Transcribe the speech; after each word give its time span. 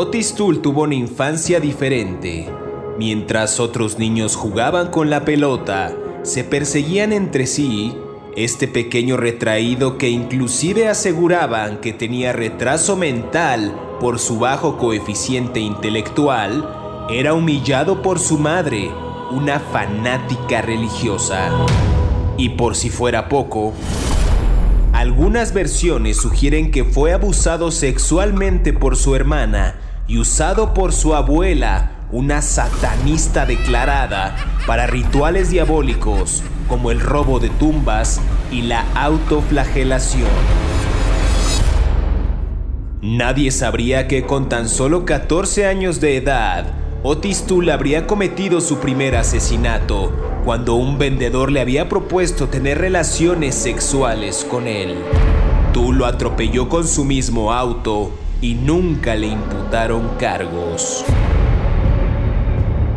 Otis 0.00 0.34
Tull 0.34 0.62
tuvo 0.62 0.82
una 0.82 0.94
infancia 0.94 1.58
diferente. 1.58 2.48
Mientras 2.98 3.58
otros 3.58 3.98
niños 3.98 4.36
jugaban 4.36 4.92
con 4.92 5.10
la 5.10 5.24
pelota, 5.24 5.92
se 6.22 6.44
perseguían 6.44 7.12
entre 7.12 7.48
sí, 7.48 7.96
este 8.36 8.68
pequeño 8.68 9.16
retraído 9.16 9.98
que 9.98 10.08
inclusive 10.08 10.86
aseguraban 10.86 11.78
que 11.78 11.92
tenía 11.92 12.32
retraso 12.32 12.94
mental 12.94 13.74
por 13.98 14.20
su 14.20 14.38
bajo 14.38 14.78
coeficiente 14.78 15.58
intelectual, 15.58 17.06
era 17.10 17.34
humillado 17.34 18.00
por 18.00 18.20
su 18.20 18.38
madre, 18.38 18.92
una 19.32 19.58
fanática 19.58 20.62
religiosa. 20.62 21.50
Y 22.36 22.50
por 22.50 22.76
si 22.76 22.88
fuera 22.88 23.28
poco, 23.28 23.72
algunas 24.92 25.52
versiones 25.52 26.18
sugieren 26.18 26.70
que 26.70 26.84
fue 26.84 27.12
abusado 27.12 27.72
sexualmente 27.72 28.72
por 28.72 28.94
su 28.94 29.16
hermana 29.16 29.87
y 30.08 30.18
usado 30.18 30.72
por 30.72 30.92
su 30.92 31.14
abuela, 31.14 31.92
una 32.10 32.40
satanista 32.40 33.44
declarada, 33.44 34.36
para 34.66 34.86
rituales 34.86 35.50
diabólicos 35.50 36.42
como 36.66 36.90
el 36.90 37.00
robo 37.00 37.38
de 37.38 37.50
tumbas 37.50 38.20
y 38.50 38.62
la 38.62 38.84
autoflagelación. 38.94 40.28
Nadie 43.02 43.50
sabría 43.50 44.08
que 44.08 44.24
con 44.24 44.48
tan 44.48 44.68
solo 44.68 45.04
14 45.04 45.66
años 45.66 46.00
de 46.00 46.16
edad, 46.16 46.66
Otis 47.02 47.44
Tull 47.44 47.70
habría 47.70 48.06
cometido 48.06 48.60
su 48.60 48.78
primer 48.78 49.14
asesinato 49.14 50.12
cuando 50.44 50.74
un 50.74 50.98
vendedor 50.98 51.52
le 51.52 51.60
había 51.60 51.88
propuesto 51.88 52.48
tener 52.48 52.78
relaciones 52.78 53.54
sexuales 53.54 54.46
con 54.50 54.66
él. 54.66 54.96
Tull 55.72 55.98
lo 55.98 56.06
atropelló 56.06 56.68
con 56.68 56.88
su 56.88 57.04
mismo 57.04 57.52
auto 57.52 58.10
y 58.40 58.54
nunca 58.54 59.14
le 59.14 59.28
imputaron 59.28 60.10
cargos. 60.18 61.04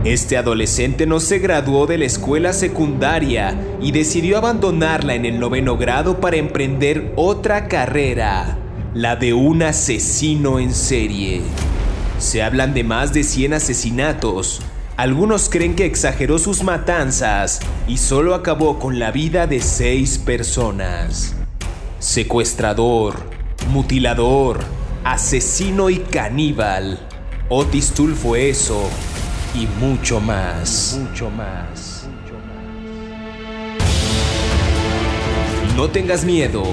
Este 0.04 0.36
adolescente 0.36 1.06
no 1.06 1.20
se 1.20 1.38
graduó 1.38 1.86
de 1.86 2.00
la 2.00 2.06
escuela 2.06 2.54
secundaria 2.54 3.56
y 3.80 3.92
decidió 3.92 4.38
abandonarla 4.38 5.14
en 5.14 5.26
el 5.26 5.40
noveno 5.40 5.78
grado 5.78 6.20
para 6.20 6.38
emprender 6.38 7.14
otra 7.16 7.68
carrera, 7.68 8.58
la 8.96 9.16
de 9.16 9.34
un 9.34 9.62
asesino 9.62 10.58
en 10.58 10.74
serie. 10.74 11.42
Se 12.18 12.42
hablan 12.42 12.74
de 12.74 12.84
más 12.84 13.14
de 13.14 13.24
100 13.24 13.54
asesinatos. 13.54 14.62
Algunos 14.98 15.50
creen 15.50 15.76
que 15.76 15.86
exageró 15.86 16.40
sus 16.40 16.64
matanzas 16.64 17.60
y 17.88 17.98
solo 17.98 18.34
acabó 18.34 18.80
con 18.80 18.98
la 18.98 19.12
vida 19.12 19.46
de 19.46 19.60
seis 19.60 20.18
personas. 20.18 21.36
Secuestrador, 22.00 23.16
mutilador, 23.70 24.60
asesino 25.04 25.90
y 25.90 25.98
caníbal. 25.98 27.00
Otis 27.50 27.92
Tull 27.92 28.14
fue 28.16 28.50
eso 28.50 28.90
y 29.54 29.68
mucho 29.84 30.20
más. 30.20 31.00
Mucho 31.02 31.30
más. 31.30 32.08
No 35.76 35.90
tengas 35.90 36.26
miedo, 36.26 36.64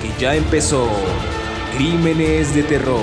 que 0.00 0.20
ya 0.20 0.34
empezó 0.34 0.88
Crímenes 1.76 2.54
de 2.54 2.62
Terror. 2.62 3.02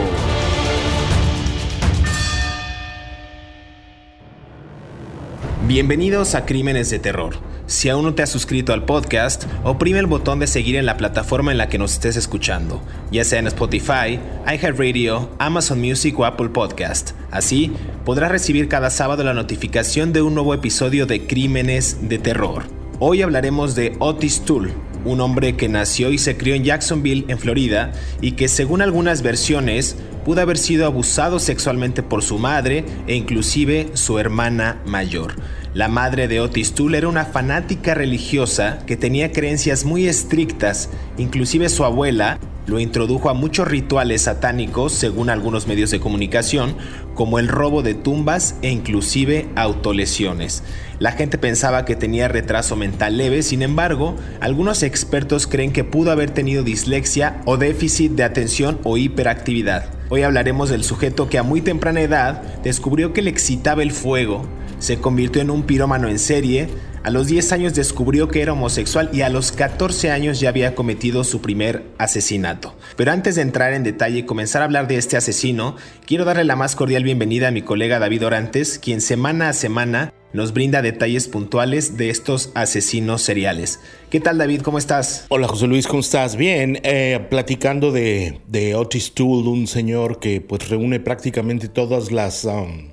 Bienvenidos 5.67 6.33
a 6.33 6.45
Crímenes 6.45 6.89
de 6.89 6.99
Terror. 6.99 7.52
Si 7.65 7.87
aún 7.87 8.03
no 8.03 8.13
te 8.13 8.21
has 8.21 8.29
suscrito 8.29 8.73
al 8.73 8.83
podcast, 8.83 9.45
oprime 9.63 9.99
el 9.99 10.05
botón 10.05 10.39
de 10.39 10.47
seguir 10.47 10.75
en 10.75 10.85
la 10.85 10.97
plataforma 10.97 11.53
en 11.53 11.57
la 11.57 11.69
que 11.69 11.77
nos 11.77 11.93
estés 11.93 12.17
escuchando, 12.17 12.83
ya 13.09 13.23
sea 13.23 13.39
en 13.39 13.47
Spotify, 13.47 14.19
iHeartRadio, 14.45 15.29
Amazon 15.39 15.79
Music 15.79 16.19
o 16.19 16.25
Apple 16.25 16.49
Podcast. 16.49 17.11
Así, 17.31 17.71
podrás 18.03 18.31
recibir 18.31 18.67
cada 18.67 18.89
sábado 18.89 19.23
la 19.23 19.33
notificación 19.33 20.11
de 20.11 20.21
un 20.21 20.35
nuevo 20.35 20.53
episodio 20.53 21.05
de 21.05 21.25
Crímenes 21.25 22.09
de 22.09 22.17
Terror. 22.17 22.63
Hoy 22.99 23.21
hablaremos 23.21 23.75
de 23.75 23.95
Otis 23.99 24.41
Tull, 24.41 24.73
un 25.05 25.21
hombre 25.21 25.55
que 25.55 25.69
nació 25.69 26.11
y 26.11 26.17
se 26.17 26.35
crió 26.35 26.55
en 26.55 26.65
Jacksonville, 26.65 27.25
en 27.29 27.39
Florida, 27.39 27.93
y 28.19 28.33
que 28.33 28.49
según 28.49 28.81
algunas 28.81 29.21
versiones 29.21 29.95
pudo 30.23 30.41
haber 30.41 30.57
sido 30.57 30.85
abusado 30.85 31.39
sexualmente 31.39 32.03
por 32.03 32.23
su 32.23 32.39
madre 32.39 32.85
e 33.07 33.15
inclusive 33.15 33.89
su 33.93 34.19
hermana 34.19 34.81
mayor. 34.85 35.35
La 35.73 35.87
madre 35.87 36.27
de 36.27 36.39
Otis 36.39 36.73
Tull 36.73 36.95
era 36.95 37.07
una 37.07 37.25
fanática 37.25 37.93
religiosa 37.93 38.79
que 38.85 38.95
tenía 38.95 39.31
creencias 39.31 39.85
muy 39.85 40.07
estrictas, 40.07 40.89
inclusive 41.17 41.67
su 41.69 41.83
abuela 41.83 42.39
lo 42.65 42.79
introdujo 42.79 43.29
a 43.29 43.33
muchos 43.33 43.67
rituales 43.67 44.23
satánicos, 44.23 44.93
según 44.93 45.29
algunos 45.29 45.67
medios 45.67 45.91
de 45.91 45.99
comunicación, 45.99 46.75
como 47.13 47.37
el 47.39 47.49
robo 47.49 47.81
de 47.83 47.93
tumbas 47.93 48.55
e 48.61 48.69
inclusive 48.69 49.49
autolesiones. 49.55 50.63
La 50.99 51.11
gente 51.11 51.37
pensaba 51.37 51.83
que 51.83 51.97
tenía 51.97 52.29
retraso 52.29 52.77
mental 52.77 53.17
leve, 53.17 53.43
sin 53.43 53.63
embargo, 53.63 54.15
algunos 54.39 54.81
expertos 54.83 55.45
creen 55.45 55.73
que 55.73 55.83
pudo 55.83 56.11
haber 56.11 56.31
tenido 56.31 56.63
dislexia 56.63 57.41
o 57.45 57.57
déficit 57.57 58.13
de 58.13 58.23
atención 58.23 58.79
o 58.83 58.97
hiperactividad. 58.97 60.02
Hoy 60.15 60.21
hablaremos 60.21 60.69
del 60.69 60.83
sujeto 60.83 61.27
que 61.27 61.39
a 61.39 61.43
muy 61.43 61.61
temprana 61.61 61.99
edad 61.99 62.43
descubrió 62.61 63.13
que 63.13 63.23
le 63.23 63.31
excitaba 63.31 63.81
el 63.81 63.91
fuego, 63.91 64.45
se 64.77 64.99
convirtió 64.99 65.41
en 65.41 65.49
un 65.49 65.63
pirómano 65.63 66.07
en 66.07 66.19
serie, 66.19 66.67
a 67.01 67.09
los 67.09 67.25
10 67.25 67.51
años 67.51 67.73
descubrió 67.73 68.27
que 68.27 68.43
era 68.43 68.53
homosexual 68.53 69.09
y 69.11 69.21
a 69.21 69.29
los 69.29 69.51
14 69.51 70.11
años 70.11 70.39
ya 70.39 70.49
había 70.49 70.75
cometido 70.75 71.23
su 71.23 71.41
primer 71.41 71.85
asesinato. 71.97 72.75
Pero 72.95 73.11
antes 73.11 73.33
de 73.33 73.41
entrar 73.41 73.73
en 73.73 73.81
detalle 73.81 74.19
y 74.19 74.23
comenzar 74.23 74.61
a 74.61 74.65
hablar 74.65 74.87
de 74.87 74.97
este 74.97 75.17
asesino, 75.17 75.77
quiero 76.05 76.25
darle 76.25 76.43
la 76.43 76.55
más 76.55 76.75
cordial 76.75 77.03
bienvenida 77.03 77.47
a 77.47 77.51
mi 77.51 77.63
colega 77.63 77.97
David 77.97 78.27
Orantes, 78.27 78.77
quien 78.77 79.01
semana 79.01 79.49
a 79.49 79.53
semana 79.53 80.13
nos 80.33 80.51
brinda 80.51 80.81
detalles 80.81 81.27
puntuales 81.27 81.95
de 81.95 82.09
estos 82.09 82.51
asesinos 82.55 83.21
seriales. 83.21 83.79
¿Qué 84.09 84.19
tal 84.19 84.39
David? 84.39 84.61
¿Cómo 84.61 84.79
estás? 84.79 85.25
Hola 85.29 85.47
José 85.47 85.67
Luis, 85.67 85.87
¿cómo 85.87 85.99
estás? 85.99 86.35
Bien, 86.35 86.79
eh, 86.83 87.19
platicando 87.29 87.91
de, 87.91 88.73
Otis 88.75 89.13
Toole, 89.13 89.47
un 89.47 89.67
señor 89.67 90.19
que 90.19 90.41
pues 90.41 90.67
reúne 90.69 90.99
prácticamente 90.99 91.69
todas 91.69 92.11
las 92.11 92.45
um, 92.45 92.89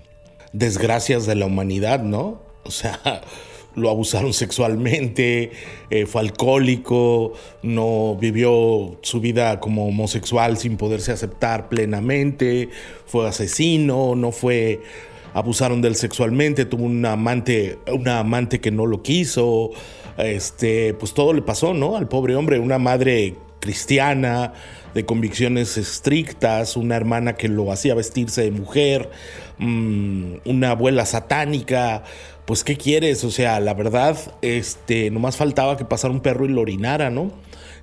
desgracias 0.52 1.24
de 1.26 1.34
la 1.34 1.46
humanidad, 1.46 2.02
¿no? 2.02 2.42
O 2.64 2.70
sea 2.70 3.00
lo 3.74 3.88
abusaron 3.88 4.34
sexualmente, 4.34 5.52
eh, 5.90 6.04
fue 6.04 6.20
alcohólico, 6.20 7.32
no 7.62 8.16
vivió 8.20 8.98
su 9.00 9.20
vida 9.20 9.60
como 9.60 9.86
homosexual 9.86 10.58
sin 10.58 10.76
poderse 10.76 11.12
aceptar 11.12 11.68
plenamente, 11.68 12.68
fue 13.06 13.28
asesino, 13.28 14.14
no 14.14 14.32
fue 14.32 14.80
abusaron 15.34 15.82
de 15.82 15.88
él 15.88 15.96
sexualmente, 15.96 16.64
tuvo 16.64 16.84
un 16.84 17.04
amante, 17.04 17.78
una 17.92 18.20
amante 18.20 18.60
que 18.60 18.70
no 18.70 18.86
lo 18.86 19.02
quiso, 19.02 19.70
este, 20.18 20.94
pues 20.94 21.14
todo 21.14 21.32
le 21.32 21.42
pasó, 21.42 21.74
¿no? 21.74 21.96
Al 21.96 22.08
pobre 22.08 22.36
hombre, 22.36 22.58
una 22.58 22.78
madre 22.78 23.36
cristiana, 23.60 24.54
de 24.94 25.04
convicciones 25.04 25.76
estrictas, 25.76 26.76
una 26.76 26.96
hermana 26.96 27.34
que 27.34 27.48
lo 27.48 27.70
hacía 27.70 27.94
vestirse 27.94 28.42
de 28.42 28.50
mujer, 28.50 29.10
mm, 29.58 30.34
una 30.44 30.70
abuela 30.70 31.06
satánica, 31.06 32.02
pues 32.44 32.64
¿qué 32.64 32.76
quieres? 32.76 33.22
O 33.24 33.30
sea, 33.30 33.60
la 33.60 33.74
verdad, 33.74 34.16
este, 34.42 35.10
nomás 35.10 35.36
faltaba 35.36 35.76
que 35.76 35.84
pasara 35.84 36.12
un 36.12 36.20
perro 36.20 36.46
y 36.46 36.48
lo 36.48 36.62
orinara, 36.62 37.10
¿no? 37.10 37.30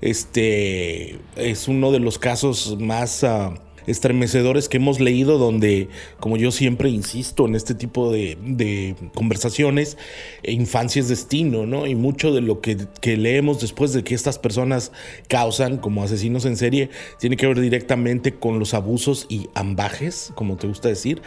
Este 0.02 1.20
es 1.36 1.68
uno 1.68 1.92
de 1.92 2.00
los 2.00 2.20
casos 2.20 2.78
más... 2.80 3.24
Ah, 3.24 3.54
estremecedores 3.88 4.70
que 4.70 4.78
hemos 4.78 5.00
leído 5.00 5.38
donde, 5.38 5.90
como 6.20 6.38
yo 6.38 6.52
siempre 6.52 6.90
insisto 6.90 7.48
en 7.48 7.56
este 7.56 7.74
tipo 7.74 8.12
de, 8.12 8.96
conversaciones, 9.16 9.98
infancia 10.44 11.00
es 11.00 11.08
destino, 11.08 11.66
¿no? 11.66 11.88
Y 11.88 11.96
mucho 11.96 12.34
de 12.34 12.42
lo 12.42 12.62
que, 12.62 12.78
leemos 13.18 13.62
después 13.62 13.94
de 13.94 14.04
que 14.04 14.14
estas 14.14 14.38
personas 14.38 14.92
causan 15.30 15.78
como 15.78 16.04
asesinos 16.04 16.46
en 16.46 16.58
serie 16.58 16.90
tiene 17.20 17.38
que 17.38 17.48
ver 17.48 17.60
directamente 17.60 18.34
con 18.34 18.60
los 18.60 18.74
abusos 18.74 19.26
y 19.30 19.50
ambajes, 19.56 20.32
como 20.36 20.58
te 20.58 20.68
gusta 20.68 20.90
decir, 20.90 21.22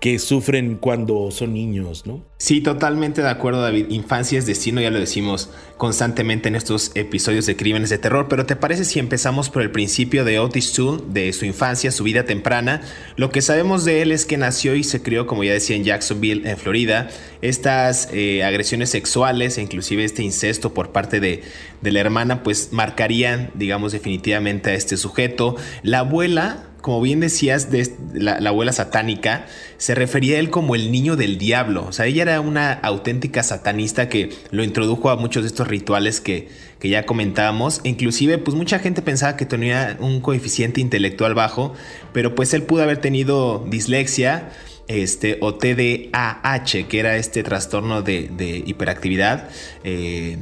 que 0.00 0.18
sufren 0.18 0.76
cuando 0.76 1.30
son 1.30 1.52
niños, 1.52 2.06
¿no? 2.06 2.24
Sí, 2.38 2.60
totalmente 2.60 3.22
de 3.22 3.28
acuerdo, 3.28 3.62
David. 3.62 3.86
Infancia 3.90 4.38
es 4.38 4.46
destino, 4.46 4.80
ya 4.80 4.90
lo 4.90 4.98
decimos 4.98 5.50
constantemente 5.76 6.48
en 6.48 6.56
estos 6.56 6.90
episodios 6.94 7.46
de 7.46 7.56
crímenes 7.56 7.90
de 7.90 7.98
terror, 7.98 8.26
pero 8.28 8.46
¿te 8.46 8.56
parece 8.56 8.84
si 8.84 8.98
empezamos 8.98 9.50
por 9.50 9.62
el 9.62 9.70
principio 9.70 10.24
de 10.24 10.38
Otis 10.38 10.72
Toole, 10.72 11.02
de 11.08 11.32
su 11.32 11.44
infancia, 11.44 11.90
su 11.90 12.05
vida 12.06 12.24
temprana. 12.24 12.80
Lo 13.16 13.30
que 13.30 13.42
sabemos 13.42 13.84
de 13.84 14.00
él 14.00 14.12
es 14.12 14.24
que 14.24 14.38
nació 14.38 14.74
y 14.74 14.82
se 14.82 15.02
crió, 15.02 15.26
como 15.26 15.44
ya 15.44 15.52
decía, 15.52 15.76
en 15.76 15.84
Jacksonville, 15.84 16.48
en 16.48 16.56
Florida. 16.56 17.08
Estas 17.42 18.08
eh, 18.12 18.42
agresiones 18.44 18.88
sexuales 18.88 19.58
e 19.58 19.62
inclusive 19.62 20.04
este 20.04 20.22
incesto 20.22 20.72
por 20.72 20.92
parte 20.92 21.20
de, 21.20 21.42
de 21.82 21.92
la 21.92 22.00
hermana, 22.00 22.42
pues 22.42 22.72
marcarían, 22.72 23.50
digamos, 23.54 23.92
definitivamente 23.92 24.70
a 24.70 24.74
este 24.74 24.96
sujeto. 24.96 25.56
La 25.82 25.98
abuela 25.98 26.64
como 26.86 27.00
bien 27.00 27.18
decías, 27.18 27.72
de 27.72 27.92
la, 28.14 28.34
abuela 28.48 28.72
satánica, 28.72 29.46
se 29.76 29.96
refería 29.96 30.36
a 30.36 30.38
él 30.38 30.50
como 30.50 30.76
el 30.76 30.92
niño 30.92 31.16
del 31.16 31.36
diablo. 31.36 31.84
O 31.84 31.90
sea, 31.90 32.06
ella 32.06 32.22
era 32.22 32.40
una 32.40 32.74
auténtica 32.74 33.42
satanista 33.42 34.08
que 34.08 34.30
lo 34.52 34.62
introdujo 34.62 35.10
a 35.10 35.16
muchos 35.16 35.42
de 35.42 35.48
estos 35.48 35.66
rituales 35.66 36.20
que, 36.20 36.46
que 36.78 36.88
ya 36.88 37.04
comentábamos. 37.04 37.80
Inclusive, 37.82 38.38
pues 38.38 38.56
mucha 38.56 38.78
gente 38.78 39.02
pensaba 39.02 39.36
que 39.36 39.46
tenía 39.46 39.96
un 39.98 40.20
coeficiente 40.20 40.80
intelectual 40.80 41.34
bajo, 41.34 41.74
pero 42.12 42.36
pues 42.36 42.54
él 42.54 42.62
pudo 42.62 42.84
haber 42.84 42.98
tenido 42.98 43.66
dislexia 43.68 44.52
este, 44.88 45.38
o 45.40 45.54
TDAH, 45.54 46.86
que 46.88 46.98
era 46.98 47.16
este 47.16 47.42
trastorno 47.42 48.02
de, 48.02 48.62
hiperactividad, 48.66 49.48
eh, 49.84 50.38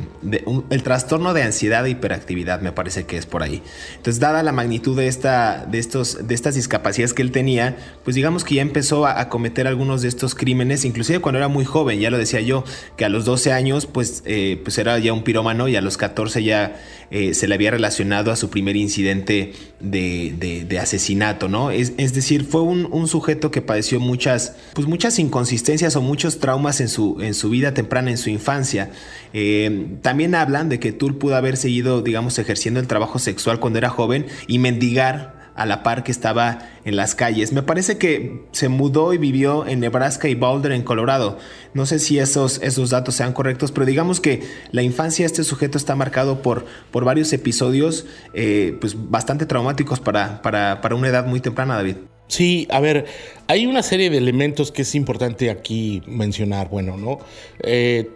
el 0.71 0.83
trastorno 0.83 1.33
de 1.33 1.43
ansiedad 1.43 1.87
e 1.87 1.91
hiperactividad, 1.91 2.61
me 2.61 2.73
parece 2.73 3.05
que 3.05 3.17
es 3.17 3.27
por 3.27 3.43
ahí. 3.43 3.63
Entonces, 3.97 4.21
dada 4.21 4.43
la 4.43 4.53
magnitud 4.53 4.97
de, 4.97 5.09
esta, 5.09 5.65
de, 5.67 5.79
estos, 5.79 6.27
de 6.27 6.35
estas 6.35 6.55
discapacidades 6.55 7.15
que 7.15 7.23
él 7.23 7.31
tenía, 7.31 7.77
pues 8.05 8.15
digamos 8.17 8.45
que 8.45 8.57
ya 8.57 8.63
empezó 8.63 9.07
a, 9.07 9.29
cometer 9.29 9.67
algunos 9.67 10.03
de 10.03 10.09
estos 10.09 10.35
crímenes, 10.35 10.85
inclusive 10.85 11.21
cuando 11.21 11.39
era 11.39 11.49
muy 11.49 11.65
joven, 11.65 11.99
ya 11.99 12.11
lo 12.11 12.19
decía 12.19 12.41
yo, 12.41 12.65
que 12.97 13.05
a 13.05 13.09
los 13.09 13.25
12 13.25 13.53
años, 13.53 13.87
pues, 13.87 14.23
eh, 14.27 14.61
pues 14.63 14.77
era 14.79 14.99
ya 14.99 15.13
un 15.13 15.25
pirómano 15.25 15.69
y 15.69 15.77
a 15.77 15.81
los 15.81 15.97
14 15.97 16.43
ya 16.43 16.77
eh, 17.11 17.35
se 17.35 17.47
le 17.47 17.55
había 17.55 17.71
relacionado 17.71 18.33
a 18.33 18.37
su 18.37 18.51
primer 18.51 18.77
incidente 18.77 19.53
de, 19.81 20.79
asesinato, 20.81 21.49
¿no? 21.49 21.71
Es, 21.71 21.97
decir, 21.97 22.45
fue 22.45 22.63
un, 22.63 23.09
sujeto 23.09 23.51
que 23.51 23.63
padeció 23.63 24.01
muchas, 24.35 24.57
pues 24.75 24.89
muchas 24.89 25.19
inconsistencias 25.19 25.97
o 25.97 26.03
muchos 26.03 26.39
traumas 26.39 26.81
en 26.81 26.89
su, 26.89 27.19
en 27.21 27.35
su 27.35 27.51
vida 27.51 27.75
temprana, 27.75 28.11
en 28.11 28.19
su 28.19 28.31
infancia. 28.31 28.91
Eh, 29.33 29.99
también 30.03 30.35
hablan 30.35 30.69
de 30.69 30.81
que 30.81 30.93
Tull 30.93 31.17
pudo 31.19 31.37
haber 31.37 31.57
seguido, 31.57 32.03
digamos, 32.03 32.39
ejerciendo 32.39 32.81
el 32.81 32.87
trabajo 32.87 33.19
sexual 33.19 33.61
cuando 33.61 33.79
era 33.79 33.91
joven 33.91 34.27
y 34.47 34.59
mendigar 34.59 35.45
a 35.55 35.67
la 35.67 35.85
par 35.85 36.03
que 36.03 36.11
estaba 36.11 36.59
en 36.85 36.97
las 36.97 37.15
calles. 37.15 37.53
Me 37.53 37.63
parece 37.63 37.97
que 37.97 38.45
se 38.51 38.69
mudó 38.69 39.13
y 39.13 39.19
vivió 39.19 39.67
en 39.67 39.79
Nebraska 39.79 40.29
y 40.29 40.35
Boulder, 40.35 40.73
en 40.73 40.83
Colorado. 40.83 41.39
No 41.75 41.87
sé 41.87 42.01
si 42.01 42.19
esos, 42.19 42.61
esos 42.61 42.91
datos 42.91 43.15
sean 43.15 43.33
correctos, 43.33 43.71
pero 43.71 43.87
digamos 43.87 44.21
que 44.21 44.43
la 44.73 44.83
infancia 44.83 45.23
de 45.23 45.27
este 45.27 45.45
sujeto 45.45 45.79
está 45.79 45.95
marcado 45.95 46.43
por, 46.43 46.67
por 46.91 47.05
varios 47.05 47.33
episodios 47.33 48.05
eh, 48.33 48.77
pues 48.81 48.97
bastante 49.11 49.47
traumáticos 49.47 50.01
para, 50.01 50.43
para, 50.43 50.95
una 50.97 51.09
edad 51.09 51.27
muy 51.27 51.39
temprana, 51.39 51.77
David. 51.77 51.97
Sí, 52.27 52.67
a 52.71 52.81
ver, 52.81 53.07
hay 53.47 53.67
una 53.67 53.83
serie 53.83 54.11
de 54.11 54.19
elementos 54.19 54.73
que 54.73 54.83
es 54.83 54.95
importante 54.95 55.51
aquí 55.51 56.03
mencionar. 56.07 56.71
Bueno, 56.71 56.97
¿no? 56.97 57.19
Eh, 57.63 58.11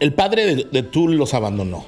el 0.00 0.14
padre 0.14 0.54
de, 0.54 0.82
de 0.82 0.88
los 1.08 1.34
abandonó. 1.34 1.84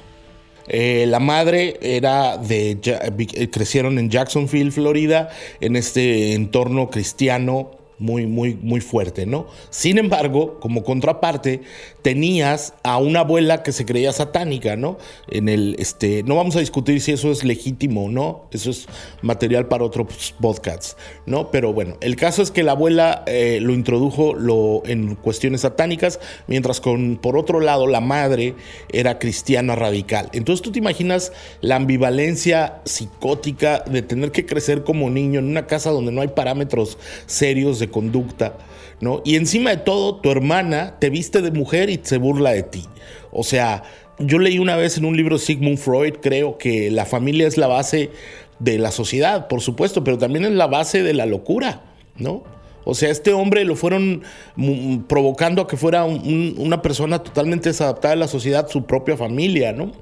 Eh, 0.67 1.05
la 1.07 1.19
madre 1.19 1.77
era 1.81 2.37
de, 2.37 2.79
eh, 2.83 3.49
crecieron 3.49 3.99
en 3.99 4.09
Jacksonville, 4.09 4.71
Florida, 4.71 5.29
en 5.59 5.75
este 5.75 6.33
entorno 6.33 6.89
cristiano 6.89 7.71
muy, 8.03 8.27
muy, 8.27 8.55
muy 8.61 8.81
fuerte, 8.81 9.25
¿no? 9.25 9.47
Sin 9.69 9.97
embargo, 9.97 10.59
como 10.59 10.83
contraparte, 10.83 11.61
tenías 12.01 12.73
a 12.83 12.97
una 12.97 13.21
abuela 13.21 13.63
que 13.63 13.71
se 13.71 13.85
creía 13.85 14.11
satánica, 14.11 14.75
¿no? 14.75 14.97
En 15.29 15.47
el, 15.47 15.77
este, 15.79 16.21
no 16.23 16.35
vamos 16.35 16.57
a 16.57 16.59
discutir 16.59 16.99
si 16.99 17.13
eso 17.13 17.31
es 17.31 17.45
legítimo 17.45 18.05
o 18.05 18.09
no, 18.09 18.49
eso 18.51 18.71
es 18.71 18.87
material 19.21 19.69
para 19.69 19.85
otros 19.85 20.35
podcasts, 20.41 20.97
¿no? 21.25 21.49
Pero 21.49 21.71
bueno, 21.71 21.95
el 22.01 22.17
caso 22.17 22.41
es 22.41 22.51
que 22.51 22.61
la 22.61 22.73
abuela 22.73 23.23
eh, 23.25 23.59
lo 23.61 23.73
introdujo 23.73 24.33
lo, 24.33 24.83
en 24.85 25.15
cuestiones 25.15 25.61
satánicas, 25.61 26.19
mientras 26.47 26.81
con, 26.81 27.15
por 27.15 27.37
otro 27.37 27.61
lado, 27.61 27.87
la 27.87 28.01
madre 28.01 28.55
era 28.91 29.17
cristiana 29.17 29.77
radical. 29.77 30.29
Entonces 30.33 30.61
tú 30.61 30.73
te 30.73 30.79
imaginas 30.79 31.31
la 31.61 31.77
ambivalencia 31.77 32.81
psicótica 32.83 33.79
de 33.79 34.01
tener 34.01 34.33
que 34.33 34.45
crecer 34.45 34.83
como 34.83 35.09
niño 35.09 35.39
en 35.39 35.45
una 35.45 35.67
casa 35.67 35.89
donde 35.89 36.11
no 36.11 36.19
hay 36.19 36.27
parámetros 36.27 36.97
serios 37.27 37.79
de 37.79 37.92
conducta, 37.93 38.57
¿no? 38.99 39.21
Y 39.23 39.37
encima 39.37 39.69
de 39.69 39.77
todo, 39.77 40.17
tu 40.17 40.29
hermana 40.29 40.97
te 40.99 41.09
viste 41.09 41.41
de 41.41 41.51
mujer 41.51 41.89
y 41.89 42.01
se 42.03 42.17
burla 42.17 42.51
de 42.51 42.63
ti. 42.63 42.83
O 43.31 43.43
sea, 43.43 43.83
yo 44.19 44.39
leí 44.39 44.59
una 44.59 44.75
vez 44.75 44.97
en 44.97 45.05
un 45.05 45.15
libro 45.15 45.37
de 45.37 45.43
Sigmund 45.43 45.77
Freud, 45.77 46.15
creo 46.21 46.57
que 46.57 46.91
la 46.91 47.05
familia 47.05 47.47
es 47.47 47.57
la 47.57 47.67
base 47.67 48.11
de 48.59 48.77
la 48.77 48.91
sociedad, 48.91 49.47
por 49.47 49.61
supuesto, 49.61 50.03
pero 50.03 50.17
también 50.17 50.43
es 50.43 50.51
la 50.51 50.67
base 50.67 51.03
de 51.03 51.13
la 51.13 51.25
locura, 51.25 51.83
¿no? 52.17 52.43
O 52.85 52.95
sea, 52.95 53.09
este 53.09 53.31
hombre 53.31 53.63
lo 53.63 53.75
fueron 53.75 54.23
provocando 55.07 55.61
a 55.61 55.67
que 55.67 55.77
fuera 55.77 56.03
una 56.03 56.81
persona 56.81 57.23
totalmente 57.23 57.69
desadaptada 57.69 58.13
a 58.13 58.17
la 58.17 58.27
sociedad, 58.27 58.67
su 58.67 58.85
propia 58.85 59.15
familia, 59.15 59.71
¿no? 59.71 59.93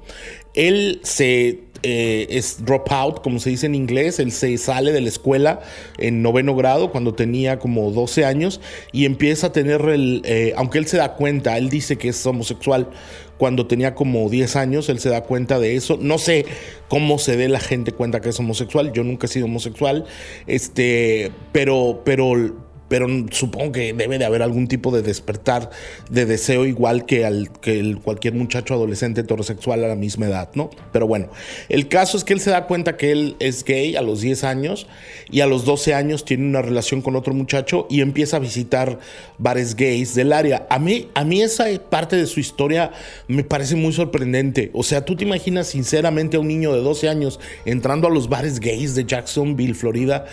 Él 0.54 1.00
se 1.04 1.60
eh, 1.82 2.26
es 2.30 2.64
drop 2.64 2.90
out, 2.92 3.22
como 3.22 3.38
se 3.38 3.50
dice 3.50 3.66
en 3.66 3.74
inglés. 3.74 4.18
Él 4.18 4.32
se 4.32 4.56
sale 4.58 4.92
de 4.92 5.00
la 5.00 5.08
escuela 5.08 5.60
en 5.98 6.22
noveno 6.22 6.54
grado 6.54 6.90
cuando 6.90 7.14
tenía 7.14 7.58
como 7.58 7.90
12 7.90 8.24
años 8.24 8.60
y 8.92 9.04
empieza 9.04 9.48
a 9.48 9.52
tener 9.52 9.80
el, 9.88 10.22
eh, 10.24 10.52
aunque 10.56 10.78
él 10.78 10.86
se 10.86 10.96
da 10.96 11.14
cuenta, 11.14 11.58
él 11.58 11.70
dice 11.70 11.96
que 11.96 12.08
es 12.08 12.26
homosexual 12.26 12.88
cuando 13.42 13.66
tenía 13.66 13.96
como 13.96 14.30
10 14.30 14.54
años, 14.54 14.88
él 14.88 15.00
se 15.00 15.08
da 15.08 15.22
cuenta 15.22 15.58
de 15.58 15.74
eso. 15.74 15.98
No 16.00 16.18
sé 16.18 16.46
cómo 16.86 17.18
se 17.18 17.36
dé 17.36 17.48
la 17.48 17.58
gente 17.58 17.90
cuenta 17.90 18.20
que 18.20 18.28
es 18.28 18.38
homosexual. 18.38 18.92
Yo 18.92 19.02
nunca 19.02 19.26
he 19.26 19.28
sido 19.28 19.46
homosexual, 19.46 20.04
este, 20.46 21.32
pero, 21.50 22.02
pero 22.04 22.54
pero 22.92 23.06
supongo 23.30 23.72
que 23.72 23.94
debe 23.94 24.18
de 24.18 24.26
haber 24.26 24.42
algún 24.42 24.68
tipo 24.68 24.94
de 24.94 25.00
despertar 25.00 25.70
de 26.10 26.26
deseo 26.26 26.66
igual 26.66 27.06
que, 27.06 27.24
al, 27.24 27.50
que 27.50 27.80
el, 27.80 28.00
cualquier 28.00 28.34
muchacho 28.34 28.74
adolescente 28.74 29.22
heterosexual 29.22 29.82
a 29.82 29.88
la 29.88 29.96
misma 29.96 30.26
edad, 30.26 30.50
¿no? 30.52 30.68
Pero 30.92 31.06
bueno, 31.06 31.30
el 31.70 31.88
caso 31.88 32.18
es 32.18 32.24
que 32.24 32.34
él 32.34 32.40
se 32.40 32.50
da 32.50 32.66
cuenta 32.66 32.98
que 32.98 33.10
él 33.10 33.36
es 33.38 33.64
gay 33.64 33.96
a 33.96 34.02
los 34.02 34.20
10 34.20 34.44
años 34.44 34.88
y 35.30 35.40
a 35.40 35.46
los 35.46 35.64
12 35.64 35.94
años 35.94 36.26
tiene 36.26 36.44
una 36.44 36.60
relación 36.60 37.00
con 37.00 37.16
otro 37.16 37.32
muchacho 37.32 37.86
y 37.88 38.02
empieza 38.02 38.36
a 38.36 38.40
visitar 38.40 38.98
bares 39.38 39.74
gays 39.74 40.14
del 40.14 40.30
área. 40.30 40.66
A 40.68 40.78
mí, 40.78 41.08
a 41.14 41.24
mí 41.24 41.40
esa 41.40 41.64
parte 41.88 42.16
de 42.16 42.26
su 42.26 42.40
historia 42.40 42.90
me 43.26 43.42
parece 43.42 43.74
muy 43.74 43.94
sorprendente. 43.94 44.70
O 44.74 44.82
sea, 44.82 45.02
tú 45.02 45.16
te 45.16 45.24
imaginas 45.24 45.68
sinceramente 45.68 46.36
a 46.36 46.40
un 46.40 46.48
niño 46.48 46.74
de 46.74 46.80
12 46.80 47.08
años 47.08 47.40
entrando 47.64 48.08
a 48.08 48.10
los 48.10 48.28
bares 48.28 48.60
gays 48.60 48.94
de 48.94 49.06
Jacksonville, 49.06 49.72
Florida. 49.72 50.26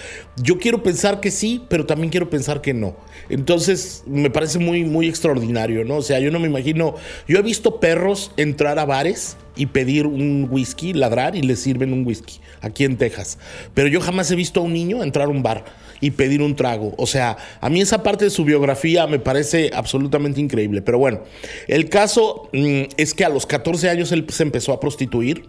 Yo 0.43 0.57
quiero 0.57 0.83
pensar 0.83 1.21
que 1.21 1.31
sí, 1.31 1.63
pero 1.69 1.85
también 1.85 2.09
quiero 2.09 2.29
pensar 2.29 2.48
que 2.57 2.73
no. 2.73 2.95
Entonces, 3.29 4.03
me 4.07 4.29
parece 4.29 4.59
muy, 4.59 4.83
muy 4.83 5.07
extraordinario, 5.07 5.85
¿no? 5.85 5.97
O 5.97 6.01
sea, 6.01 6.19
yo 6.19 6.31
no 6.31 6.39
me 6.39 6.47
imagino. 6.47 6.95
Yo 7.27 7.37
he 7.37 7.41
visto 7.41 7.79
perros 7.79 8.31
entrar 8.37 8.79
a 8.79 8.85
bares 8.85 9.37
y 9.55 9.67
pedir 9.67 10.07
un 10.07 10.47
whisky, 10.49 10.93
ladrar 10.93 11.35
y 11.35 11.41
les 11.41 11.59
sirven 11.59 11.93
un 11.93 12.05
whisky 12.05 12.39
aquí 12.61 12.85
en 12.85 12.97
Texas. 12.97 13.37
Pero 13.73 13.87
yo 13.87 14.01
jamás 14.01 14.31
he 14.31 14.35
visto 14.35 14.59
a 14.59 14.63
un 14.63 14.73
niño 14.73 15.03
entrar 15.03 15.27
a 15.27 15.31
un 15.31 15.43
bar 15.43 15.65
y 16.01 16.11
pedir 16.11 16.41
un 16.41 16.55
trago. 16.55 16.93
O 16.97 17.05
sea, 17.05 17.37
a 17.61 17.69
mí 17.69 17.81
esa 17.81 18.03
parte 18.03 18.25
de 18.25 18.31
su 18.31 18.43
biografía 18.45 19.05
me 19.07 19.19
parece 19.19 19.71
absolutamente 19.73 20.41
increíble. 20.41 20.81
Pero 20.81 20.97
bueno, 20.97 21.21
el 21.67 21.89
caso 21.89 22.49
mm, 22.53 22.83
es 22.97 23.13
que 23.13 23.25
a 23.25 23.29
los 23.29 23.45
14 23.45 23.89
años 23.89 24.11
él 24.11 24.25
se 24.29 24.43
empezó 24.43 24.73
a 24.73 24.79
prostituir 24.79 25.43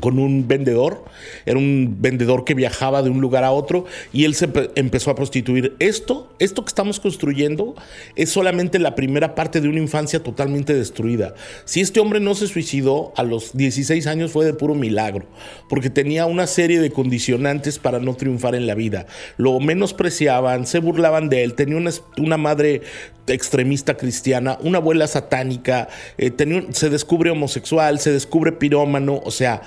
con 0.00 0.18
un 0.18 0.48
vendedor, 0.48 1.04
era 1.44 1.58
un 1.58 1.98
vendedor 2.00 2.44
que 2.44 2.54
viajaba 2.54 3.02
de 3.02 3.10
un 3.10 3.20
lugar 3.20 3.44
a 3.44 3.52
otro 3.52 3.84
y 4.12 4.24
él 4.24 4.34
se 4.34 4.48
empezó 4.74 5.12
a 5.12 5.14
prostituir. 5.14 5.76
Esto, 5.78 6.34
esto 6.40 6.64
que 6.64 6.70
estamos 6.70 6.98
construyendo 6.98 7.76
es 8.16 8.30
solamente 8.30 8.80
la 8.80 8.96
primera 8.96 9.36
parte 9.36 9.60
de 9.60 9.68
una 9.68 9.78
infancia 9.78 10.22
totalmente 10.24 10.74
destruida. 10.74 11.34
Si 11.64 11.80
este 11.80 12.00
hombre 12.00 12.18
no 12.18 12.34
se 12.34 12.48
suicidó 12.48 13.12
a 13.16 13.22
los 13.22 13.56
16 13.56 14.08
años 14.08 14.32
fue 14.32 14.44
de 14.44 14.54
puro 14.54 14.74
milagro, 14.74 15.26
porque 15.68 15.88
tenía 15.88 16.26
una 16.26 16.48
serie 16.48 16.80
de 16.80 16.90
condicionantes 16.90 17.78
para 17.78 18.00
no 18.00 18.14
triunfar 18.14 18.56
en 18.56 18.66
la 18.66 18.74
vida. 18.74 19.06
Lo 19.36 19.60
menospreciaban, 19.60 20.66
se 20.66 20.80
burlaban 20.80 21.28
de 21.28 21.44
él, 21.44 21.54
tenía 21.54 21.76
una, 22.16 22.36
madre 22.36 22.82
extremista 23.28 23.96
cristiana, 23.96 24.58
una 24.62 24.78
abuela 24.78 25.06
satánica, 25.06 25.88
eh, 26.18 26.32
se 26.70 26.90
descubre 26.90 27.30
homosexual, 27.30 28.00
se 28.00 28.12
descubre 28.12 28.52
pirómano, 28.52 29.20
o 29.24 29.30
sea, 29.30 29.62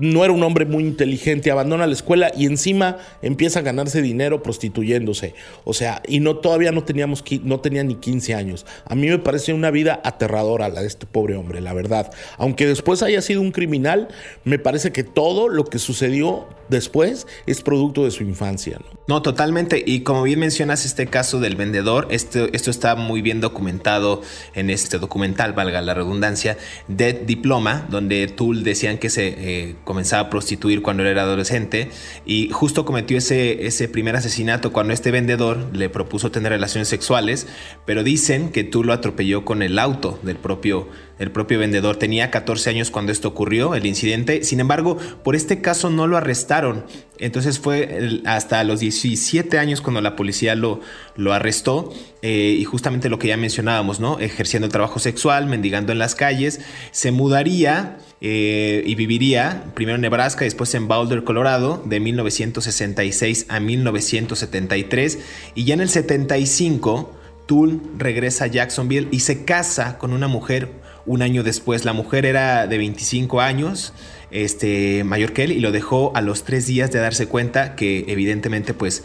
no 0.00 0.24
era 0.24 0.32
un 0.32 0.42
hombre 0.42 0.64
muy 0.64 0.84
inteligente, 0.84 1.50
abandona 1.50 1.86
la 1.86 1.92
escuela 1.92 2.30
y 2.36 2.46
encima 2.46 2.98
empieza 3.20 3.60
a 3.60 3.62
ganarse 3.62 4.02
dinero 4.02 4.42
prostituyéndose. 4.42 5.34
O 5.64 5.74
sea, 5.74 6.02
y 6.06 6.20
no 6.20 6.36
todavía 6.36 6.72
no 6.72 6.84
teníamos 6.84 7.24
no 7.44 7.60
tenía 7.60 7.84
ni 7.84 7.96
15 7.96 8.34
años. 8.34 8.66
A 8.86 8.94
mí 8.94 9.08
me 9.08 9.18
parece 9.18 9.52
una 9.52 9.70
vida 9.70 10.00
aterradora 10.04 10.68
la 10.68 10.82
de 10.82 10.86
este 10.86 11.06
pobre 11.06 11.36
hombre, 11.36 11.60
la 11.60 11.72
verdad. 11.72 12.12
Aunque 12.38 12.66
después 12.66 13.02
haya 13.02 13.22
sido 13.22 13.40
un 13.40 13.52
criminal, 13.52 14.08
me 14.44 14.58
parece 14.58 14.92
que 14.92 15.04
todo 15.04 15.48
lo 15.48 15.64
que 15.64 15.78
sucedió 15.78 16.46
después 16.68 17.26
es 17.46 17.60
producto 17.60 18.04
de 18.04 18.10
su 18.10 18.24
infancia. 18.24 18.80
No, 19.06 19.22
totalmente. 19.22 19.82
Y 19.84 20.00
como 20.00 20.22
bien 20.22 20.40
mencionas 20.40 20.84
este 20.84 21.06
caso 21.06 21.38
del 21.38 21.54
vendedor, 21.56 22.08
esto, 22.10 22.48
está 22.52 22.94
muy 22.94 23.22
bien 23.22 23.40
documentado 23.40 24.22
en 24.54 24.70
este 24.70 24.98
documental, 24.98 25.52
valga 25.52 25.80
la 25.82 25.94
redundancia, 25.94 26.56
Dead 26.88 27.14
Diploma, 27.14 27.86
donde 27.90 28.26
Tool 28.28 28.64
decían 28.64 28.98
que 28.98 29.10
se 29.10 29.34
eh, 29.36 29.76
comenzaba 29.84 30.22
a 30.22 30.30
prostituir 30.30 30.82
cuando 30.82 31.04
era 31.04 31.22
adolescente 31.22 31.90
y 32.24 32.50
justo 32.50 32.84
cometió 32.84 33.18
ese, 33.18 33.66
ese 33.66 33.88
primer 33.88 34.16
asesinato 34.16 34.72
cuando 34.72 34.92
este 34.92 35.10
vendedor 35.10 35.68
le 35.72 35.88
propuso 35.88 36.30
tener 36.30 36.52
relaciones 36.52 36.88
sexuales, 36.88 37.46
pero 37.84 38.02
dicen 38.02 38.50
que 38.50 38.64
tú 38.64 38.84
lo 38.84 38.92
atropelló 38.92 39.44
con 39.44 39.62
el 39.62 39.78
auto 39.78 40.18
del 40.22 40.36
propio 40.36 40.88
el 41.18 41.30
propio 41.30 41.58
vendedor. 41.58 41.96
Tenía 41.96 42.30
14 42.30 42.70
años 42.70 42.90
cuando 42.90 43.12
esto 43.12 43.28
ocurrió, 43.28 43.74
el 43.74 43.86
incidente. 43.86 44.44
Sin 44.44 44.60
embargo, 44.60 44.96
por 45.22 45.36
este 45.36 45.60
caso 45.60 45.90
no 45.90 46.06
lo 46.06 46.16
arrestaron. 46.16 46.84
Entonces 47.18 47.58
fue 47.58 48.20
hasta 48.24 48.64
los 48.64 48.80
17 48.80 49.58
años 49.58 49.80
cuando 49.80 50.00
la 50.00 50.16
policía 50.16 50.54
lo, 50.54 50.80
lo 51.16 51.32
arrestó. 51.32 51.92
Eh, 52.22 52.56
y 52.58 52.64
justamente 52.64 53.08
lo 53.08 53.18
que 53.18 53.28
ya 53.28 53.36
mencionábamos, 53.36 54.00
¿no? 54.00 54.18
Ejerciendo 54.18 54.66
el 54.66 54.72
trabajo 54.72 54.98
sexual, 54.98 55.46
mendigando 55.46 55.92
en 55.92 55.98
las 55.98 56.14
calles. 56.14 56.60
Se 56.90 57.12
mudaría 57.12 57.98
eh, 58.20 58.82
y 58.86 58.94
viviría 58.94 59.64
primero 59.74 59.96
en 59.96 60.02
Nebraska, 60.02 60.44
después 60.44 60.74
en 60.74 60.86
Boulder, 60.86 61.24
Colorado, 61.24 61.82
de 61.84 61.98
1966 62.00 63.46
a 63.48 63.58
1973. 63.58 65.18
Y 65.54 65.64
ya 65.64 65.74
en 65.74 65.80
el 65.80 65.88
75, 65.88 67.12
Tool 67.46 67.82
regresa 67.98 68.44
a 68.44 68.46
Jacksonville 68.46 69.08
y 69.10 69.20
se 69.20 69.44
casa 69.44 69.98
con 69.98 70.12
una 70.12 70.28
mujer 70.28 70.81
un 71.06 71.22
año 71.22 71.42
después. 71.42 71.84
La 71.84 71.92
mujer 71.92 72.26
era 72.26 72.66
de 72.66 72.78
25 72.78 73.40
años, 73.40 73.92
este, 74.30 75.04
mayor 75.04 75.32
que 75.32 75.44
él, 75.44 75.52
y 75.52 75.60
lo 75.60 75.72
dejó 75.72 76.12
a 76.14 76.20
los 76.20 76.44
tres 76.44 76.66
días 76.66 76.90
de 76.90 76.98
darse 76.98 77.26
cuenta 77.26 77.76
que 77.76 78.04
evidentemente 78.08 78.74
pues 78.74 79.04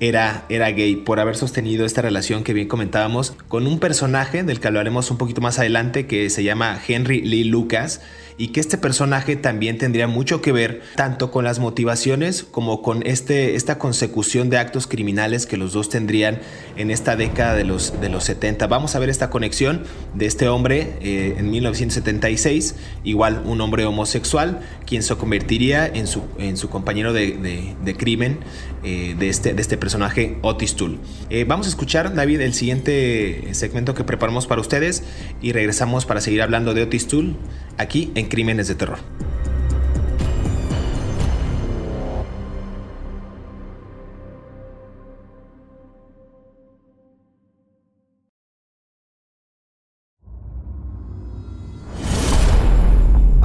era, 0.00 0.44
era 0.48 0.70
gay 0.70 0.96
por 0.96 1.18
haber 1.18 1.36
sostenido 1.36 1.84
esta 1.84 2.02
relación 2.02 2.44
que 2.44 2.52
bien 2.52 2.68
comentábamos 2.68 3.34
con 3.48 3.66
un 3.66 3.80
personaje 3.80 4.44
del 4.44 4.60
que 4.60 4.68
hablaremos 4.68 5.10
un 5.10 5.18
poquito 5.18 5.40
más 5.40 5.58
adelante 5.58 6.06
que 6.06 6.30
se 6.30 6.44
llama 6.44 6.80
Henry 6.86 7.22
Lee 7.22 7.44
Lucas 7.44 8.00
y 8.38 8.48
que 8.48 8.60
este 8.60 8.78
personaje 8.78 9.34
también 9.34 9.78
tendría 9.78 10.06
mucho 10.06 10.40
que 10.40 10.52
ver 10.52 10.80
tanto 10.94 11.32
con 11.32 11.44
las 11.44 11.58
motivaciones 11.58 12.44
como 12.44 12.82
con 12.82 13.04
este, 13.04 13.56
esta 13.56 13.78
consecución 13.78 14.48
de 14.48 14.58
actos 14.58 14.86
criminales 14.86 15.44
que 15.44 15.56
los 15.56 15.72
dos 15.72 15.90
tendrían 15.90 16.38
en 16.76 16.92
esta 16.92 17.16
década 17.16 17.54
de 17.54 17.64
los, 17.64 18.00
de 18.00 18.08
los 18.08 18.22
70. 18.24 18.68
Vamos 18.68 18.94
a 18.94 19.00
ver 19.00 19.10
esta 19.10 19.28
conexión 19.28 19.82
de 20.14 20.26
este 20.26 20.48
hombre 20.48 20.94
eh, 21.00 21.34
en 21.36 21.50
1976, 21.50 22.76
igual 23.02 23.42
un 23.44 23.60
hombre 23.60 23.84
homosexual, 23.84 24.60
quien 24.86 25.02
se 25.02 25.16
convertiría 25.16 25.86
en 25.86 26.06
su, 26.06 26.22
en 26.38 26.56
su 26.56 26.70
compañero 26.70 27.12
de, 27.12 27.74
de, 27.84 27.96
crimen 27.96 28.38
eh, 28.84 29.16
de, 29.18 29.28
este, 29.28 29.52
de 29.52 29.60
este 29.60 29.76
personaje 29.76 30.38
Otis 30.42 30.76
Tool. 30.76 31.00
Eh, 31.30 31.44
vamos 31.44 31.66
a 31.66 31.70
escuchar, 31.70 32.14
David, 32.14 32.40
el 32.42 32.54
siguiente 32.54 33.48
segmento 33.52 33.94
que 33.94 34.04
preparamos 34.04 34.46
para 34.46 34.60
ustedes 34.60 35.02
y 35.42 35.50
regresamos 35.50 36.06
para 36.06 36.20
seguir 36.20 36.42
hablando 36.42 36.72
de 36.74 36.82
Otis 36.82 37.08
Tool 37.08 37.36
aquí 37.78 38.12
en 38.14 38.27
Crímenes 38.28 38.68
de 38.68 38.74
Terror. 38.74 38.98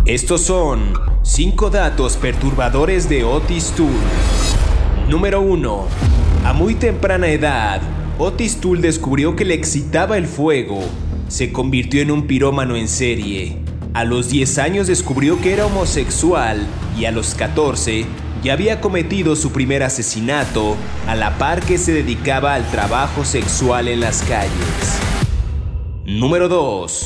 Estos 0.06 0.42
son 0.42 0.94
5 1.24 1.70
datos 1.70 2.18
perturbadores 2.18 3.08
de 3.08 3.24
Otis 3.24 3.72
Tool. 3.72 3.90
Número 5.10 5.40
1. 5.40 5.88
A 6.44 6.54
muy 6.54 6.76
temprana 6.76 7.30
edad, 7.30 7.82
Otis 8.20 8.58
Tool 8.60 8.82
descubrió 8.82 9.36
que 9.36 9.46
le 9.46 9.54
excitaba 9.54 10.18
el 10.18 10.28
fuego. 10.28 10.82
Se 11.30 11.54
convirtió 11.54 12.02
en 12.02 12.12
un 12.12 12.28
pirómano 12.28 12.76
en 12.76 12.90
serie 12.90 13.63
a 13.94 14.06
los 14.06 14.30
10 14.30 14.58
años 14.58 14.88
descubrió 14.88 15.40
que 15.40 15.54
era 15.54 15.68
homosexual 15.68 16.66
y 16.98 17.06
a 17.06 17.12
los 17.12 17.36
14 17.36 18.08
ya 18.44 18.54
había 18.54 18.82
cometido 18.82 19.36
su 19.36 19.52
primer 19.52 19.84
asesinato 19.84 20.76
a 21.08 21.14
la 21.16 21.38
par 21.38 21.62
que 21.62 21.78
se 21.78 21.94
dedicaba 21.94 22.56
al 22.56 22.68
trabajo 22.72 23.24
sexual 23.24 23.88
en 23.88 24.00
las 24.02 24.24
calles. 24.24 25.00
Número 26.06 26.50
2. 26.50 27.06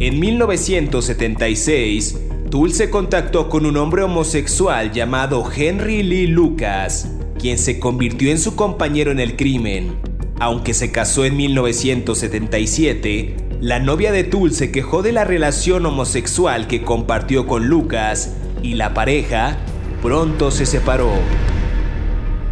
En 0.00 0.18
1976, 0.18 2.18
Tull 2.50 2.72
se 2.72 2.90
contactó 2.90 3.48
con 3.48 3.64
un 3.66 3.76
hombre 3.76 4.02
homosexual 4.02 4.90
llamado 4.90 5.48
Henry 5.54 6.02
Lee 6.02 6.26
Lucas, 6.26 7.08
quien 7.38 7.58
se 7.58 7.78
convirtió 7.78 8.32
en 8.32 8.38
su 8.38 8.56
compañero 8.56 9.12
en 9.12 9.20
el 9.20 9.36
crimen. 9.36 10.00
Aunque 10.40 10.74
se 10.74 10.90
casó 10.90 11.24
en 11.24 11.36
1977, 11.36 13.36
la 13.62 13.78
novia 13.78 14.10
de 14.10 14.24
Tull 14.24 14.52
se 14.52 14.72
quejó 14.72 15.02
de 15.02 15.12
la 15.12 15.22
relación 15.22 15.86
homosexual 15.86 16.66
que 16.66 16.82
compartió 16.82 17.46
con 17.46 17.68
Lucas 17.68 18.34
y 18.60 18.74
la 18.74 18.92
pareja 18.92 19.56
pronto 20.02 20.50
se 20.50 20.66
separó. 20.66 21.12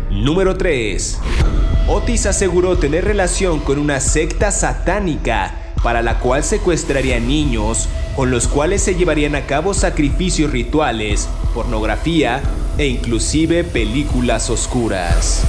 Número 0.08 0.56
3. 0.56 1.18
Otis 1.88 2.26
aseguró 2.26 2.78
tener 2.78 3.04
relación 3.06 3.58
con 3.58 3.80
una 3.80 3.98
secta 3.98 4.52
satánica 4.52 5.72
para 5.82 6.00
la 6.00 6.20
cual 6.20 6.44
secuestraría 6.44 7.18
niños, 7.18 7.88
con 8.14 8.30
los 8.30 8.46
cuales 8.46 8.80
se 8.80 8.94
llevarían 8.94 9.34
a 9.34 9.46
cabo 9.46 9.74
sacrificios 9.74 10.52
rituales, 10.52 11.28
pornografía 11.54 12.40
e 12.78 12.86
inclusive 12.86 13.64
películas 13.64 14.48
oscuras. 14.48 15.42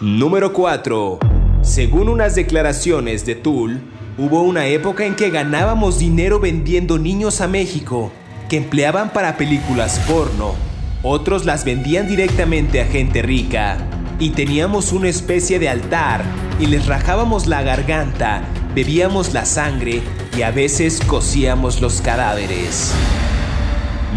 Número 0.00 0.52
4. 0.52 1.20
Según 1.62 2.08
unas 2.08 2.34
declaraciones 2.34 3.24
de 3.24 3.36
Tull, 3.36 3.80
Hubo 4.16 4.42
una 4.42 4.66
época 4.66 5.06
en 5.06 5.16
que 5.16 5.30
ganábamos 5.30 5.98
dinero 5.98 6.38
vendiendo 6.38 7.00
niños 7.00 7.40
a 7.40 7.48
México, 7.48 8.12
que 8.48 8.56
empleaban 8.58 9.12
para 9.12 9.36
películas 9.36 9.98
porno. 10.06 10.54
Otros 11.02 11.44
las 11.44 11.64
vendían 11.64 12.06
directamente 12.06 12.80
a 12.80 12.86
gente 12.86 13.22
rica. 13.22 13.76
Y 14.20 14.30
teníamos 14.30 14.92
una 14.92 15.08
especie 15.08 15.58
de 15.58 15.68
altar 15.68 16.22
y 16.60 16.66
les 16.66 16.86
rajábamos 16.86 17.48
la 17.48 17.62
garganta, 17.62 18.44
bebíamos 18.72 19.34
la 19.34 19.44
sangre 19.44 20.00
y 20.38 20.42
a 20.42 20.52
veces 20.52 21.00
cocíamos 21.04 21.80
los 21.80 22.00
cadáveres. 22.00 22.94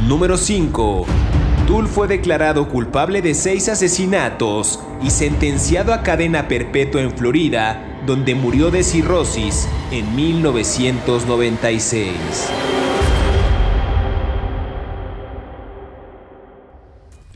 Número 0.07 0.37
5. 0.37 1.07
Tull 1.65 1.87
fue 1.87 2.07
declarado 2.07 2.69
culpable 2.69 3.23
de 3.23 3.33
seis 3.33 3.67
asesinatos 3.67 4.79
y 5.01 5.09
sentenciado 5.09 5.91
a 5.91 6.03
cadena 6.03 6.47
perpetua 6.47 7.01
en 7.01 7.11
Florida 7.11 7.96
donde 8.07 8.33
murió 8.33 8.71
de 8.71 8.83
cirrosis 8.83 9.67
en 9.91 10.15
1996. 10.15 12.13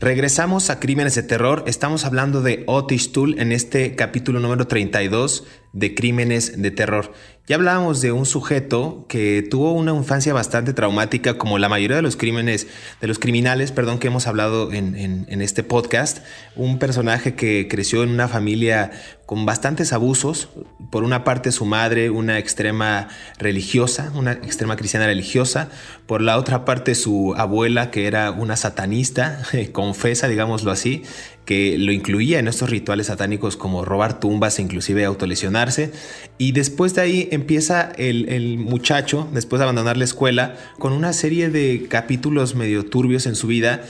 Regresamos 0.00 0.70
a 0.70 0.80
Crímenes 0.80 1.14
de 1.14 1.22
Terror. 1.22 1.62
Estamos 1.66 2.06
hablando 2.06 2.40
de 2.40 2.64
Otis 2.66 3.12
Tool 3.12 3.38
en 3.38 3.52
este 3.52 3.94
capítulo 3.94 4.40
número 4.40 4.66
32 4.66 5.44
de 5.74 5.94
Crímenes 5.94 6.60
de 6.60 6.70
Terror. 6.70 7.12
Ya 7.48 7.56
hablábamos 7.56 8.00
de 8.00 8.12
un 8.12 8.24
sujeto 8.24 9.04
que 9.08 9.44
tuvo 9.50 9.72
una 9.72 9.92
infancia 9.92 10.32
bastante 10.32 10.72
traumática, 10.74 11.38
como 11.38 11.58
la 11.58 11.68
mayoría 11.68 11.96
de 11.96 12.02
los 12.02 12.16
crímenes, 12.16 12.68
de 13.00 13.08
los 13.08 13.18
criminales, 13.18 13.72
perdón, 13.72 13.98
que 13.98 14.06
hemos 14.06 14.28
hablado 14.28 14.72
en, 14.72 14.94
en, 14.96 15.42
este 15.42 15.64
podcast. 15.64 16.18
Un 16.54 16.78
personaje 16.78 17.34
que 17.34 17.66
creció 17.68 18.04
en 18.04 18.10
una 18.10 18.28
familia 18.28 18.92
con 19.26 19.44
bastantes 19.44 19.92
abusos. 19.92 20.50
Por 20.92 21.02
una 21.02 21.24
parte, 21.24 21.50
su 21.50 21.64
madre, 21.64 22.10
una 22.10 22.38
extrema 22.38 23.08
religiosa, 23.38 24.12
una 24.14 24.32
extrema 24.32 24.76
cristiana 24.76 25.06
religiosa. 25.06 25.68
Por 26.06 26.22
la 26.22 26.38
otra 26.38 26.64
parte, 26.64 26.94
su 26.94 27.34
abuela, 27.36 27.90
que 27.90 28.06
era 28.06 28.30
una 28.30 28.54
satanista, 28.54 29.42
confesa, 29.72 30.28
digámoslo 30.28 30.70
así 30.70 31.02
que 31.44 31.76
lo 31.78 31.92
incluía 31.92 32.38
en 32.38 32.48
estos 32.48 32.70
rituales 32.70 33.08
satánicos 33.08 33.56
como 33.56 33.84
robar 33.84 34.20
tumbas 34.20 34.58
e 34.58 34.62
inclusive 34.62 35.04
autolesionarse. 35.04 35.92
Y 36.38 36.52
después 36.52 36.94
de 36.94 37.02
ahí 37.02 37.28
empieza 37.32 37.92
el, 37.96 38.28
el, 38.28 38.58
muchacho, 38.58 39.28
después 39.32 39.58
de 39.58 39.64
abandonar 39.64 39.96
la 39.96 40.04
escuela, 40.04 40.56
con 40.78 40.92
una 40.92 41.12
serie 41.12 41.50
de 41.50 41.86
capítulos 41.88 42.54
medio 42.54 42.84
turbios 42.84 43.26
en 43.26 43.34
su 43.34 43.48
vida, 43.48 43.82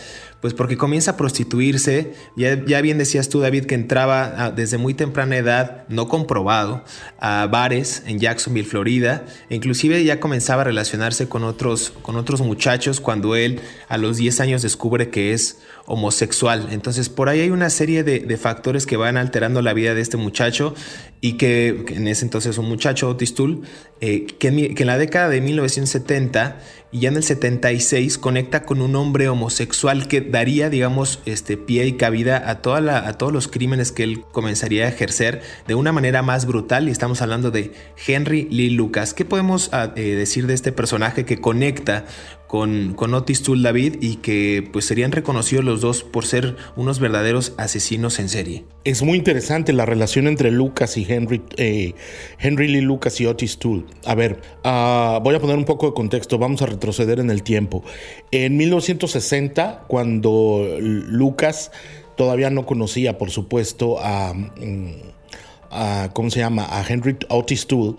pues 0.42 0.54
porque 0.54 0.76
comienza 0.76 1.12
a 1.12 1.16
prostituirse. 1.16 2.14
Ya, 2.36 2.62
ya 2.66 2.80
bien 2.80 2.98
decías 2.98 3.28
tú, 3.28 3.38
David, 3.38 3.66
que 3.66 3.76
entraba 3.76 4.50
desde 4.50 4.76
muy 4.76 4.92
temprana 4.92 5.36
edad, 5.36 5.84
no 5.88 6.08
comprobado, 6.08 6.84
a 7.20 7.46
bares 7.46 8.02
en 8.06 8.18
Jacksonville, 8.18 8.68
Florida. 8.68 9.24
E 9.50 9.54
inclusive 9.54 10.02
ya 10.02 10.18
comenzaba 10.18 10.62
a 10.62 10.64
relacionarse 10.64 11.28
con 11.28 11.44
otros, 11.44 11.92
con 12.02 12.16
otros 12.16 12.40
muchachos 12.40 13.00
cuando 13.00 13.36
él 13.36 13.60
a 13.88 13.98
los 13.98 14.16
10 14.16 14.40
años 14.40 14.62
descubre 14.62 15.10
que 15.10 15.32
es 15.32 15.60
homosexual. 15.86 16.68
Entonces 16.70 17.08
por 17.08 17.28
ahí 17.28 17.40
hay 17.40 17.50
una 17.50 17.70
serie 17.70 18.04
de, 18.04 18.36
factores 18.36 18.86
que 18.86 18.96
van 18.96 19.16
alterando 19.16 19.62
la 19.62 19.74
vida 19.74 19.94
de 19.94 20.00
este 20.00 20.16
muchacho 20.16 20.74
y 21.20 21.34
que, 21.34 21.84
en 21.88 22.08
ese 22.08 22.24
entonces 22.24 22.58
un 22.58 22.68
muchacho, 22.68 23.08
Otis 23.08 23.34
Tool, 23.34 23.62
eh, 24.00 24.26
que, 24.38 24.48
en, 24.48 24.86
la 24.86 24.98
década 24.98 25.28
de 25.28 25.40
1970 25.40 26.58
y 26.90 27.00
ya 27.00 27.08
en 27.08 27.16
el 27.16 27.22
76 27.22 28.18
conecta 28.18 28.64
con 28.64 28.82
un 28.82 28.96
hombre 28.96 29.28
homosexual 29.28 30.08
que 30.08 30.20
daría, 30.20 30.68
digamos, 30.68 31.20
este 31.24 31.56
pie 31.56 31.86
y 31.86 31.92
cabida 31.92 32.36
a, 32.36 32.50
a 32.50 33.12
todos 33.18 33.32
los 33.32 33.48
crímenes 33.48 33.92
que 33.92 34.02
él 34.02 34.24
comenzaría 34.32 34.84
a 34.84 34.88
ejercer 34.88 35.42
de 35.66 35.74
una 35.74 35.92
manera 35.92 36.22
más 36.22 36.44
brutal. 36.44 36.88
Y 36.88 36.90
estamos 36.90 37.22
hablando 37.22 37.50
de 37.50 37.72
Henry 38.06 38.48
Lee 38.50 38.70
Lucas. 38.70 39.14
¿Qué 39.14 39.24
podemos 39.24 39.70
ah, 39.72 39.92
eh, 39.96 40.16
decir 40.16 40.46
de 40.46 40.54
este 40.54 40.72
personaje 40.72 41.24
que 41.24 41.40
conecta 41.40 42.04
con, 42.52 43.14
Otis 43.14 43.42
Tool 43.42 43.62
David 43.62 43.96
y 44.02 44.16
que 44.16 44.68
pues 44.74 44.84
serían 44.84 45.10
reconocidos 45.10 45.64
los 45.64 45.80
dos 45.80 46.02
por 46.02 46.26
ser 46.26 46.56
unos 46.76 47.00
verdaderos 47.00 47.54
asesinos 47.56 48.18
en 48.18 48.28
serie. 48.28 48.66
Es 48.84 49.02
muy 49.02 49.16
interesante 49.16 49.72
la 49.72 49.86
relación 49.86 50.26
entre 50.26 50.50
Lucas 50.50 50.98
y 50.98 51.06
Henry, 51.10 51.40
eh, 51.56 51.94
Henry 52.38 52.68
Lee 52.68 52.82
Lucas 52.82 53.18
y 53.22 53.26
Otis 53.26 53.58
Toole. 53.58 53.84
A 54.04 54.14
ver, 54.14 54.42
uh, 54.66 55.18
voy 55.22 55.34
a 55.34 55.40
poner 55.40 55.56
un 55.56 55.64
poco 55.64 55.86
de 55.86 55.94
contexto, 55.94 56.36
vamos 56.36 56.60
a 56.60 56.66
retroceder 56.66 57.20
en 57.20 57.30
el 57.30 57.42
tiempo. 57.42 57.84
En 58.32 58.58
1960, 58.58 59.84
cuando 59.88 60.76
Lucas 60.78 61.70
todavía 62.18 62.50
no 62.50 62.66
conocía, 62.66 63.16
por 63.16 63.30
supuesto, 63.30 63.96
a, 63.98 64.34
mm, 64.34 66.10
¿cómo 66.12 66.28
se 66.28 66.40
llama? 66.40 66.66
A 66.68 66.84
Henry 66.86 67.16
Otis 67.30 67.66
Toole, 67.66 67.94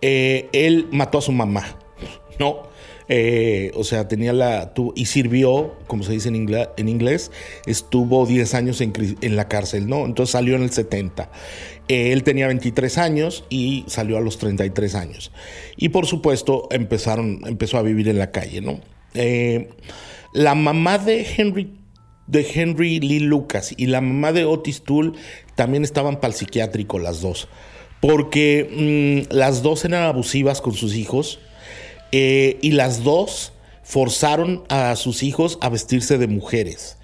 eh, 0.00 0.48
él 0.52 0.86
mató 0.92 1.18
a 1.18 1.22
su 1.22 1.32
mamá, 1.32 1.76
¿no? 2.38 2.75
Eh, 3.08 3.70
o 3.74 3.84
sea, 3.84 4.08
tenía 4.08 4.32
la. 4.32 4.72
y 4.94 5.06
sirvió, 5.06 5.74
como 5.86 6.02
se 6.02 6.12
dice 6.12 6.28
en 6.28 6.88
inglés, 6.88 7.30
estuvo 7.66 8.26
10 8.26 8.54
años 8.54 8.80
en, 8.80 9.36
la 9.36 9.48
cárcel, 9.48 9.88
¿no? 9.88 10.04
Entonces 10.04 10.32
salió 10.32 10.56
en 10.56 10.62
el 10.62 10.70
70. 10.70 11.30
Eh, 11.88 12.12
él 12.12 12.24
tenía 12.24 12.48
23 12.48 12.98
años 12.98 13.44
y 13.48 13.84
salió 13.86 14.16
a 14.16 14.20
los 14.20 14.38
33 14.38 14.94
años. 14.96 15.32
Y 15.76 15.90
por 15.90 16.06
supuesto, 16.06 16.68
empezaron, 16.70 17.40
empezó 17.46 17.78
a 17.78 17.82
vivir 17.82 18.08
en 18.08 18.18
la 18.18 18.32
calle, 18.32 18.60
¿no? 18.60 18.80
Eh, 19.14 19.68
la 20.32 20.54
mamá 20.54 20.98
de 20.98 21.26
Henry 21.36 21.72
de 22.26 22.44
Henry 22.52 22.98
Lee 22.98 23.20
Lucas 23.20 23.72
y 23.76 23.86
la 23.86 24.00
mamá 24.00 24.32
de 24.32 24.44
Otis 24.44 24.82
Toole 24.82 25.12
también 25.54 25.84
estaban 25.84 26.16
para 26.16 26.32
el 26.32 26.34
psiquiátrico 26.34 26.98
las 26.98 27.20
dos, 27.20 27.46
porque 28.00 29.24
mm, 29.30 29.32
las 29.32 29.62
dos 29.62 29.84
eran 29.84 30.02
abusivas 30.02 30.60
con 30.60 30.74
sus 30.74 30.96
hijos 30.96 31.38
eh, 32.12 32.58
y 32.62 32.72
las 32.72 33.02
dos 33.02 33.52
forzaron 33.82 34.64
a 34.68 34.96
sus 34.96 35.22
hijos 35.22 35.58
a 35.60 35.68
vestirse 35.68 36.18
de 36.18 36.26
mujeres. 36.26 36.96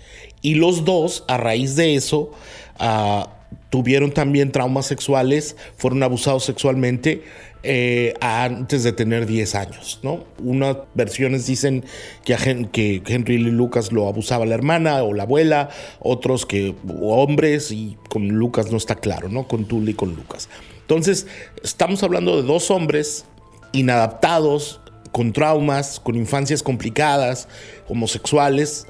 Y 0.42 0.56
los 0.56 0.84
dos, 0.84 1.24
a 1.28 1.36
raíz 1.36 1.76
de 1.76 1.94
eso, 1.94 2.32
ah, 2.78 3.30
tuvieron 3.70 4.12
también 4.12 4.52
traumas 4.52 4.86
sexuales, 4.86 5.56
fueron 5.76 6.02
abusados 6.02 6.44
sexualmente 6.44 7.22
eh, 7.62 8.14
antes 8.20 8.82
de 8.82 8.92
tener 8.92 9.26
10 9.26 9.54
años. 9.54 10.00
¿no? 10.02 10.24
Unas 10.38 10.76
versiones 10.94 11.46
dicen 11.46 11.84
que, 12.24 13.02
Henry 13.06 13.38
Lee 13.38 13.50
Lucas 13.50 13.92
lo 13.92 14.08
abusaba 14.08 14.44
la 14.44 14.56
hermana 14.56 15.04
o 15.04 15.14
la 15.14 15.22
abuela, 15.22 15.70
otros 16.00 16.44
que 16.44 16.74
hombres, 17.00 17.70
y 17.70 17.96
con 18.08 18.28
Lucas 18.28 18.70
no 18.72 18.76
está 18.76 18.96
claro, 18.96 19.28
¿no? 19.28 19.46
con 19.46 19.66
Tully 19.66 19.92
y 19.92 19.94
con 19.94 20.14
Lucas. 20.16 20.48
Entonces, 20.80 21.26
estamos 21.62 22.02
hablando 22.02 22.36
de 22.36 22.42
dos 22.42 22.70
hombres 22.70 23.24
inadaptados, 23.72 24.81
con 25.12 25.32
traumas, 25.32 26.00
con 26.00 26.16
infancias 26.16 26.62
complicadas, 26.62 27.48
homosexuales, 27.88 28.86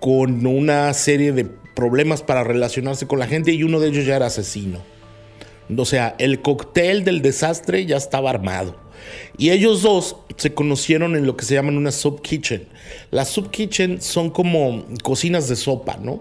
con 0.00 0.46
una 0.46 0.92
serie 0.94 1.32
de 1.32 1.44
problemas 1.44 2.22
para 2.22 2.42
relacionarse 2.42 3.06
con 3.06 3.18
la 3.18 3.26
gente 3.26 3.52
y 3.52 3.62
uno 3.62 3.78
de 3.78 3.88
ellos 3.88 4.06
ya 4.06 4.16
era 4.16 4.26
asesino. 4.26 4.82
O 5.76 5.84
sea, 5.84 6.14
el 6.18 6.42
cóctel 6.42 7.04
del 7.04 7.22
desastre 7.22 7.86
ya 7.86 7.96
estaba 7.96 8.30
armado. 8.30 8.76
Y 9.36 9.50
ellos 9.50 9.82
dos 9.82 10.16
se 10.36 10.54
conocieron 10.54 11.16
en 11.16 11.26
lo 11.26 11.36
que 11.36 11.44
se 11.44 11.54
llaman 11.54 11.76
una 11.76 11.92
sub 11.92 12.22
kitchen. 12.22 12.66
Las 13.10 13.28
sub 13.28 13.50
kitchen 13.50 14.00
son 14.00 14.30
como 14.30 14.84
cocinas 15.02 15.48
de 15.48 15.56
sopa, 15.56 15.98
¿no? 16.00 16.20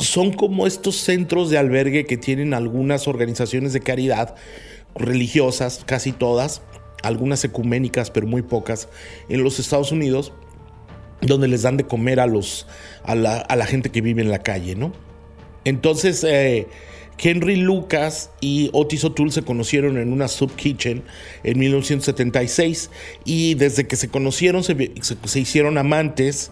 Son 0.00 0.32
como 0.32 0.66
estos 0.66 0.96
centros 0.96 1.48
de 1.50 1.58
albergue 1.58 2.04
que 2.04 2.16
tienen 2.16 2.54
algunas 2.54 3.08
organizaciones 3.08 3.72
de 3.72 3.80
caridad 3.80 4.34
religiosas, 4.94 5.82
casi 5.86 6.12
todas, 6.12 6.62
algunas 7.02 7.44
ecuménicas, 7.44 8.10
pero 8.10 8.26
muy 8.26 8.42
pocas, 8.42 8.88
en 9.28 9.42
los 9.42 9.58
Estados 9.58 9.92
Unidos, 9.92 10.32
donde 11.20 11.48
les 11.48 11.62
dan 11.62 11.76
de 11.76 11.84
comer 11.84 12.20
a, 12.20 12.26
los, 12.26 12.66
a, 13.04 13.14
la, 13.14 13.66
gente 13.66 13.90
que 13.90 14.00
vive 14.00 14.22
en 14.22 14.30
la 14.30 14.42
calle, 14.42 14.74
¿no? 14.74 14.92
Entonces, 15.64 16.24
eh, 16.24 16.66
Henry 17.18 17.56
Lucas 17.56 18.30
y 18.40 18.70
Otis 18.72 19.04
O'Toole 19.04 19.30
se 19.30 19.42
conocieron 19.42 19.96
en 19.98 20.12
una 20.12 20.26
sub 20.26 20.54
kitchen 20.56 21.04
en 21.44 21.58
1976 21.58 22.90
y 23.24 23.54
desde 23.54 23.86
que 23.86 23.94
se 23.94 24.08
conocieron 24.08 24.64
se, 24.64 24.76
hicieron 25.38 25.78
amantes, 25.78 26.50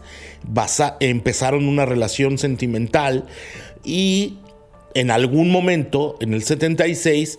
empezaron 1.00 1.66
una 1.66 1.86
relación 1.86 2.38
sentimental 2.38 3.26
y 3.82 4.38
en 4.94 5.10
algún 5.10 5.50
momento, 5.50 6.16
en 6.20 6.34
el 6.34 6.42
76, 6.42 7.38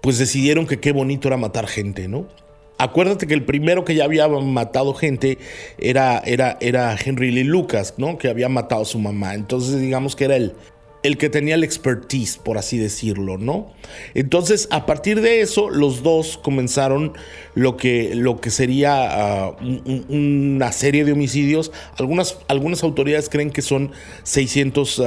pues 0.00 0.18
decidieron 0.18 0.66
que 0.66 0.80
qué 0.80 0.92
bonito 0.92 1.28
era 1.28 1.36
matar 1.36 1.66
gente, 1.66 2.08
¿no? 2.08 2.28
Acuérdate 2.76 3.26
que 3.26 3.34
el 3.34 3.44
primero 3.44 3.84
que 3.84 3.94
ya 3.94 4.04
había 4.04 4.26
matado 4.28 4.94
gente 4.94 5.38
era, 5.78 6.18
era, 6.24 6.58
era 6.60 6.96
Henry 7.02 7.30
Lee 7.30 7.44
Lucas, 7.44 7.94
¿no? 7.98 8.18
Que 8.18 8.28
había 8.28 8.48
matado 8.48 8.82
a 8.82 8.84
su 8.84 8.98
mamá. 8.98 9.34
Entonces, 9.34 9.80
digamos 9.80 10.16
que 10.16 10.24
era 10.24 10.36
el, 10.36 10.54
el 11.04 11.18
que 11.18 11.28
tenía 11.28 11.54
el 11.54 11.62
expertise, 11.62 12.38
por 12.38 12.58
así 12.58 12.78
decirlo, 12.78 13.38
¿no? 13.38 13.70
Entonces, 14.14 14.66
a 14.70 14.86
partir 14.86 15.20
de 15.20 15.42
eso, 15.42 15.70
los 15.70 16.02
dos 16.02 16.38
comenzaron 16.38 17.12
lo 17.54 17.76
que, 17.76 18.14
lo 18.14 18.40
que 18.40 18.50
sería 18.50 19.46
ah, 19.46 19.56
una 20.08 20.72
serie 20.72 21.04
de 21.04 21.12
homicidios. 21.12 21.72
Algunas, 21.98 22.38
algunas 22.48 22.82
autoridades 22.82 23.28
creen 23.28 23.50
que 23.50 23.62
son 23.62 23.92
600 24.22 25.02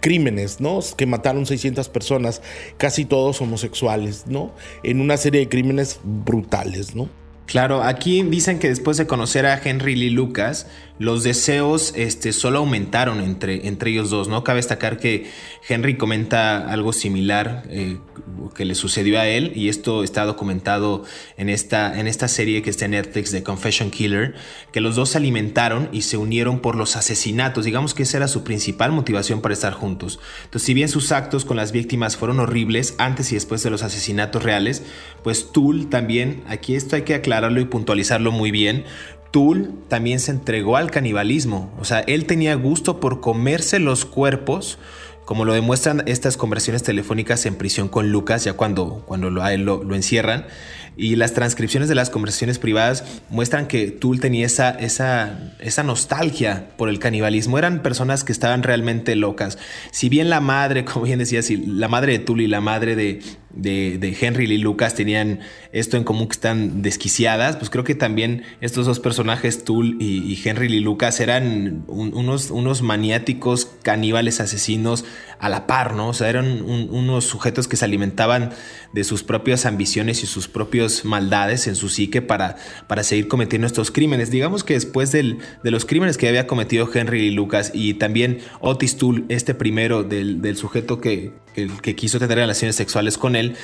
crímenes, 0.00 0.60
¿no? 0.60 0.80
Que 0.96 1.06
mataron 1.06 1.46
600 1.46 1.88
personas, 1.88 2.42
casi 2.76 3.04
todos 3.04 3.40
homosexuales, 3.40 4.24
¿no? 4.26 4.52
En 4.82 5.00
una 5.00 5.16
serie 5.16 5.40
de 5.40 5.48
crímenes 5.48 6.00
brutales, 6.02 6.94
¿no? 6.94 7.08
Claro, 7.46 7.82
aquí 7.82 8.22
dicen 8.22 8.60
que 8.60 8.68
después 8.68 8.96
de 8.96 9.08
conocer 9.08 9.44
a 9.44 9.60
Henry 9.62 9.96
Lee 9.96 10.10
Lucas, 10.10 10.68
los 11.00 11.22
deseos 11.22 11.94
este, 11.96 12.34
solo 12.34 12.58
aumentaron 12.58 13.22
entre, 13.22 13.66
entre 13.66 13.90
ellos 13.90 14.10
dos, 14.10 14.28
¿no? 14.28 14.44
Cabe 14.44 14.58
destacar 14.58 14.98
que 14.98 15.30
Henry 15.66 15.96
comenta 15.96 16.70
algo 16.70 16.92
similar 16.92 17.62
eh, 17.70 17.96
que 18.54 18.66
le 18.66 18.74
sucedió 18.74 19.18
a 19.18 19.26
él 19.26 19.52
y 19.54 19.70
esto 19.70 20.04
está 20.04 20.26
documentado 20.26 21.04
en 21.38 21.48
esta, 21.48 21.98
en 21.98 22.06
esta 22.06 22.28
serie 22.28 22.60
que 22.60 22.68
está 22.68 22.84
en 22.84 22.90
Netflix 22.90 23.32
de 23.32 23.42
Confession 23.42 23.90
Killer, 23.90 24.34
que 24.72 24.82
los 24.82 24.94
dos 24.94 25.08
se 25.08 25.16
alimentaron 25.16 25.88
y 25.90 26.02
se 26.02 26.18
unieron 26.18 26.60
por 26.60 26.76
los 26.76 26.96
asesinatos, 26.96 27.64
digamos 27.64 27.94
que 27.94 28.02
esa 28.02 28.18
era 28.18 28.28
su 28.28 28.44
principal 28.44 28.92
motivación 28.92 29.40
para 29.40 29.54
estar 29.54 29.72
juntos. 29.72 30.20
Entonces, 30.44 30.66
si 30.66 30.74
bien 30.74 30.90
sus 30.90 31.12
actos 31.12 31.46
con 31.46 31.56
las 31.56 31.72
víctimas 31.72 32.18
fueron 32.18 32.40
horribles 32.40 32.94
antes 32.98 33.32
y 33.32 33.36
después 33.36 33.62
de 33.62 33.70
los 33.70 33.82
asesinatos 33.82 34.42
reales, 34.42 34.82
pues 35.24 35.50
Tool 35.50 35.88
también, 35.88 36.44
aquí 36.46 36.74
esto 36.74 36.94
hay 36.94 37.02
que 37.02 37.14
aclararlo 37.14 37.58
y 37.58 37.64
puntualizarlo 37.64 38.32
muy 38.32 38.50
bien, 38.50 38.84
Tool 39.30 39.72
también 39.88 40.20
se 40.20 40.32
entregó 40.32 40.76
al 40.76 40.90
canibalismo. 40.90 41.72
O 41.80 41.84
sea, 41.84 42.00
él 42.00 42.26
tenía 42.26 42.54
gusto 42.54 43.00
por 43.00 43.20
comerse 43.20 43.78
los 43.78 44.04
cuerpos, 44.04 44.78
como 45.24 45.44
lo 45.44 45.52
demuestran 45.52 46.02
estas 46.06 46.36
conversiones 46.36 46.82
telefónicas 46.82 47.46
en 47.46 47.54
prisión 47.54 47.88
con 47.88 48.10
Lucas, 48.10 48.42
ya 48.44 48.54
cuando, 48.54 49.04
cuando 49.06 49.30
lo, 49.30 49.42
a 49.42 49.54
él 49.54 49.62
lo, 49.62 49.94
encierran. 49.94 50.46
Y 50.96 51.14
las 51.14 51.32
transcripciones 51.32 51.88
de 51.88 51.94
las 51.94 52.10
conversaciones 52.10 52.58
privadas 52.58 53.04
muestran 53.30 53.68
que 53.68 53.92
Tool 53.92 54.18
tenía 54.18 54.44
esa, 54.44 54.70
esa, 54.70 55.54
esa 55.60 55.84
nostalgia 55.84 56.70
por 56.76 56.88
el 56.88 56.98
canibalismo. 56.98 57.58
Eran 57.58 57.80
personas 57.80 58.24
que 58.24 58.32
estaban 58.32 58.64
realmente 58.64 59.14
locas. 59.14 59.56
Si 59.92 60.08
bien 60.08 60.30
la 60.30 60.40
madre, 60.40 60.84
como 60.86 61.04
bien 61.04 61.20
decía, 61.20 61.42
si 61.42 61.56
la 61.56 61.86
madre 61.86 62.12
de 62.12 62.18
Tool 62.18 62.40
y 62.40 62.48
la 62.48 62.60
madre 62.60 62.96
de, 62.96 63.20
de, 63.52 64.16
Henry 64.20 64.46
Lee 64.46 64.58
Lucas 64.58 64.94
tenían 64.94 65.40
esto 65.72 65.96
en 65.96 66.04
común 66.04 66.28
que 66.28 66.34
están 66.34 66.82
desquiciadas, 66.82 67.56
pues 67.56 67.70
creo 67.70 67.84
que 67.84 67.94
también 67.94 68.44
estos 68.60 68.86
dos 68.86 69.00
personajes, 69.00 69.64
Tool 69.64 69.96
y, 70.00 70.40
Henry 70.44 70.68
Lee 70.68 70.80
Lucas, 70.80 71.20
eran 71.20 71.84
unos, 71.86 72.50
unos 72.50 72.82
maniáticos 72.82 73.70
caníbales 73.82 74.40
asesinos 74.40 75.04
a 75.40 75.48
la 75.48 75.66
par, 75.66 75.94
¿no? 75.94 76.08
O 76.08 76.14
sea, 76.14 76.28
eran 76.28 76.62
unos 76.62 77.24
sujetos 77.24 77.66
que 77.66 77.76
se 77.76 77.84
alimentaban 77.86 78.50
de 78.92 79.04
sus 79.04 79.22
propias 79.22 79.64
ambiciones 79.64 80.22
y 80.22 80.26
sus 80.26 80.48
propias 80.48 81.04
maldades 81.04 81.66
en 81.66 81.76
su 81.76 81.88
psique 81.88 82.20
para, 82.20 82.56
para 82.86 83.02
seguir 83.02 83.26
cometiendo 83.26 83.66
estos 83.66 83.90
crímenes. 83.90 84.30
Digamos 84.30 84.64
que 84.64 84.74
después 84.74 85.12
del, 85.12 85.38
de 85.64 85.70
los 85.70 85.86
crímenes 85.86 86.18
que 86.18 86.28
había 86.28 86.46
cometido 86.46 86.88
Henry 86.92 87.20
Lee 87.22 87.30
Lucas 87.30 87.72
y 87.74 87.94
también 87.94 88.40
Otis 88.60 88.96
Tool, 88.96 89.24
este 89.28 89.54
primero 89.54 90.04
del, 90.04 90.42
del 90.42 90.56
sujeto 90.56 91.00
que, 91.00 91.32
que 91.54 91.96
quiso 91.96 92.18
tener 92.18 92.36
relaciones 92.36 92.76
sexuales 92.76 93.16
con 93.16 93.34
él, 93.34 93.56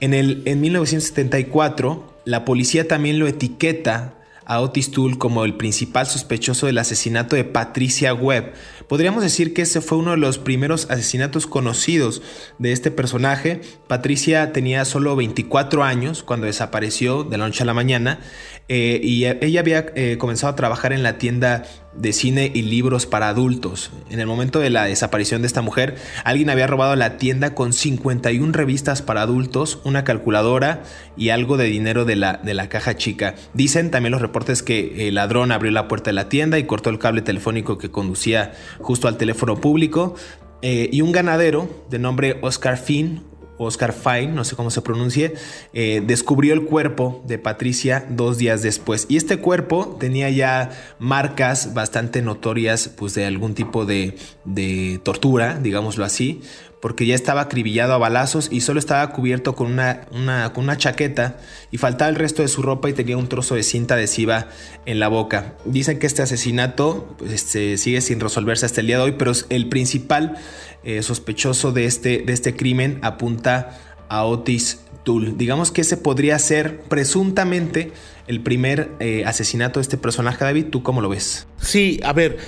en, 0.00 0.14
el, 0.14 0.42
en 0.44 0.60
1974 0.60 2.14
la 2.24 2.44
policía 2.44 2.88
también 2.88 3.18
lo 3.18 3.26
etiqueta 3.26 4.14
a 4.46 4.60
Otis 4.60 4.90
Toole 4.90 5.18
como 5.18 5.44
el 5.44 5.56
principal 5.56 6.06
sospechoso 6.06 6.66
del 6.66 6.78
asesinato 6.78 7.36
de 7.36 7.44
Patricia 7.44 8.14
Webb. 8.14 8.52
Podríamos 8.88 9.22
decir 9.22 9.54
que 9.54 9.62
ese 9.62 9.80
fue 9.80 9.98
uno 9.98 10.12
de 10.12 10.16
los 10.18 10.38
primeros 10.38 10.90
asesinatos 10.90 11.46
conocidos 11.46 12.22
de 12.58 12.72
este 12.72 12.90
personaje. 12.90 13.60
Patricia 13.88 14.52
tenía 14.52 14.84
solo 14.84 15.16
24 15.16 15.84
años 15.84 16.22
cuando 16.22 16.46
desapareció 16.46 17.24
de 17.24 17.38
la 17.38 17.46
noche 17.46 17.62
a 17.62 17.66
la 17.66 17.74
mañana 17.74 18.20
eh, 18.68 19.00
y 19.02 19.24
ella 19.26 19.60
había 19.60 19.86
eh, 19.94 20.16
comenzado 20.18 20.52
a 20.52 20.56
trabajar 20.56 20.92
en 20.92 21.02
la 21.02 21.18
tienda 21.18 21.64
de 21.96 22.12
cine 22.12 22.50
y 22.52 22.62
libros 22.62 23.06
para 23.06 23.28
adultos. 23.28 23.90
En 24.10 24.20
el 24.20 24.26
momento 24.26 24.58
de 24.58 24.70
la 24.70 24.84
desaparición 24.84 25.42
de 25.42 25.46
esta 25.46 25.62
mujer, 25.62 25.96
alguien 26.24 26.50
había 26.50 26.66
robado 26.66 26.96
la 26.96 27.18
tienda 27.18 27.54
con 27.54 27.72
51 27.72 28.52
revistas 28.52 29.02
para 29.02 29.22
adultos, 29.22 29.80
una 29.84 30.04
calculadora 30.04 30.82
y 31.16 31.28
algo 31.28 31.56
de 31.56 31.66
dinero 31.66 32.04
de 32.04 32.16
la, 32.16 32.40
de 32.42 32.54
la 32.54 32.68
caja 32.68 32.96
chica. 32.96 33.34
Dicen 33.52 33.90
también 33.90 34.12
los 34.12 34.22
reportes 34.34 34.64
que 34.64 35.06
el 35.06 35.14
ladrón 35.14 35.52
abrió 35.52 35.70
la 35.70 35.86
puerta 35.86 36.10
de 36.10 36.14
la 36.14 36.28
tienda 36.28 36.58
y 36.58 36.64
cortó 36.64 36.90
el 36.90 36.98
cable 36.98 37.22
telefónico 37.22 37.78
que 37.78 37.92
conducía 37.92 38.52
justo 38.80 39.06
al 39.06 39.16
teléfono 39.16 39.60
público. 39.60 40.16
Eh, 40.60 40.88
y 40.90 41.02
un 41.02 41.12
ganadero 41.12 41.68
de 41.88 42.00
nombre 42.00 42.38
Oscar 42.42 42.76
Finn 42.76 43.22
Oscar 43.56 43.92
Fine, 43.92 44.32
no 44.32 44.42
sé 44.42 44.56
cómo 44.56 44.70
se 44.70 44.82
pronuncie, 44.82 45.34
eh, 45.72 46.02
descubrió 46.04 46.54
el 46.54 46.64
cuerpo 46.64 47.22
de 47.28 47.38
Patricia 47.38 48.04
dos 48.08 48.36
días 48.36 48.62
después. 48.62 49.06
Y 49.08 49.16
este 49.16 49.38
cuerpo 49.38 49.96
tenía 50.00 50.28
ya 50.30 50.70
marcas 50.98 51.72
bastante 51.72 52.20
notorias 52.20 52.88
pues, 52.88 53.14
de 53.14 53.26
algún 53.26 53.54
tipo 53.54 53.86
de, 53.86 54.16
de 54.44 55.00
tortura, 55.04 55.60
digámoslo 55.60 56.04
así, 56.04 56.42
porque 56.84 57.06
ya 57.06 57.14
estaba 57.14 57.40
acribillado 57.40 57.94
a 57.94 57.96
balazos 57.96 58.48
y 58.52 58.60
solo 58.60 58.78
estaba 58.78 59.10
cubierto 59.10 59.54
con 59.54 59.72
una, 59.72 60.02
una, 60.10 60.76
chaqueta 60.76 61.38
y 61.70 61.78
faltaba 61.78 62.10
el 62.10 62.14
resto 62.14 62.42
de 62.42 62.48
su 62.48 62.60
ropa 62.60 62.90
y 62.90 62.92
tenía 62.92 63.16
un 63.16 63.26
trozo 63.26 63.54
de 63.54 63.62
cinta 63.62 63.94
adhesiva 63.94 64.48
en 64.84 65.00
la 65.00 65.08
boca. 65.08 65.54
Dicen 65.64 65.98
que 65.98 66.06
este 66.06 66.20
asesinato 66.20 67.14
pues, 67.16 67.32
este, 67.32 67.78
sigue 67.78 68.02
sin 68.02 68.20
resolverse 68.20 68.66
hasta 68.66 68.82
el 68.82 68.88
día 68.88 68.98
de 68.98 69.02
hoy, 69.02 69.12
pero 69.12 69.32
el 69.48 69.70
principal 69.70 70.36
eh, 70.82 71.02
sospechoso 71.02 71.72
de 71.72 71.86
este, 71.86 72.18
de 72.18 72.34
este 72.34 72.54
crimen 72.54 72.98
apunta 73.00 73.80
a 74.10 74.26
Otis 74.26 74.83
Digamos 75.04 75.70
que 75.70 75.82
ese 75.82 75.96
podría 75.96 76.38
ser 76.38 76.80
presuntamente 76.82 77.92
el 78.26 78.40
primer 78.40 78.90
eh, 79.00 79.24
asesinato 79.26 79.78
de 79.78 79.82
este 79.82 79.98
personaje, 79.98 80.44
David. 80.44 80.66
¿Tú 80.70 80.82
cómo 80.82 81.00
lo 81.00 81.08
ves? 81.08 81.46
Sí, 81.58 82.00
a 82.04 82.12
ver, 82.12 82.38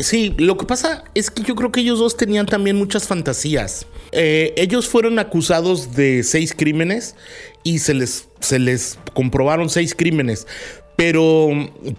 sí, 0.00 0.34
lo 0.38 0.56
que 0.56 0.64
pasa 0.66 1.04
es 1.14 1.30
que 1.30 1.42
yo 1.42 1.54
creo 1.54 1.70
que 1.70 1.80
ellos 1.80 1.98
dos 1.98 2.16
tenían 2.16 2.46
también 2.46 2.76
muchas 2.76 3.06
fantasías. 3.06 3.86
Eh, 4.12 4.54
ellos 4.56 4.88
fueron 4.88 5.18
acusados 5.18 5.94
de 5.94 6.22
seis 6.22 6.54
crímenes 6.56 7.14
y 7.62 7.80
se 7.80 7.94
les, 7.94 8.28
se 8.40 8.58
les 8.58 8.98
comprobaron 9.12 9.68
seis 9.68 9.94
crímenes. 9.94 10.46
Pero, 10.98 11.50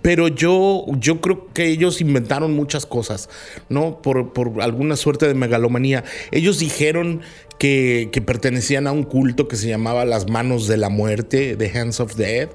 pero 0.01 0.27
yo, 0.27 0.83
yo 0.99 1.21
creo 1.21 1.47
que 1.53 1.67
ellos 1.67 2.01
inventaron 2.01 2.53
muchas 2.53 2.85
cosas, 2.85 3.29
¿no? 3.69 4.01
Por, 4.01 4.33
por 4.33 4.61
alguna 4.61 4.97
suerte 4.97 5.25
de 5.25 5.35
megalomanía. 5.35 6.03
Ellos 6.31 6.59
dijeron 6.59 7.21
que, 7.57 8.21
pertenecían 8.25 8.87
a 8.87 8.91
un 8.91 9.03
culto 9.03 9.47
que 9.47 9.55
se 9.55 9.69
llamaba 9.69 10.03
las 10.03 10.29
manos 10.29 10.67
de 10.67 10.75
la 10.75 10.89
muerte, 10.89 11.55
The 11.55 11.79
Hands 11.79 11.97
of 12.01 12.15
Death, 12.17 12.49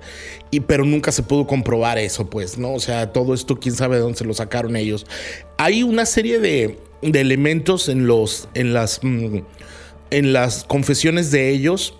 y, 0.51 0.61
pero 0.61 0.85
nunca 0.85 1.13
se 1.13 1.23
pudo 1.23 1.47
comprobar 1.47 1.97
eso, 1.97 2.29
pues, 2.29 2.59
¿no? 2.59 2.75
O 2.75 2.81
sea, 2.81 3.11
todo 3.11 3.33
esto, 3.33 3.59
quién 3.59 3.75
sabe 3.75 3.97
de 3.97 4.03
dónde 4.03 4.19
se 4.19 4.27
lo 4.27 4.35
sacaron 4.35 4.77
ellos. 4.77 5.07
Hay 5.57 5.83
una 5.83 6.05
serie 6.05 6.41
de, 6.41 6.79
elementos 7.01 7.89
en, 7.89 8.07
los, 8.07 8.51
en, 8.53 8.75
las, 8.75 9.01
mm, 9.03 9.39
en 10.11 10.33
las 10.35 10.65
confesiones 10.65 11.31
de 11.31 11.49
ellos 11.49 11.97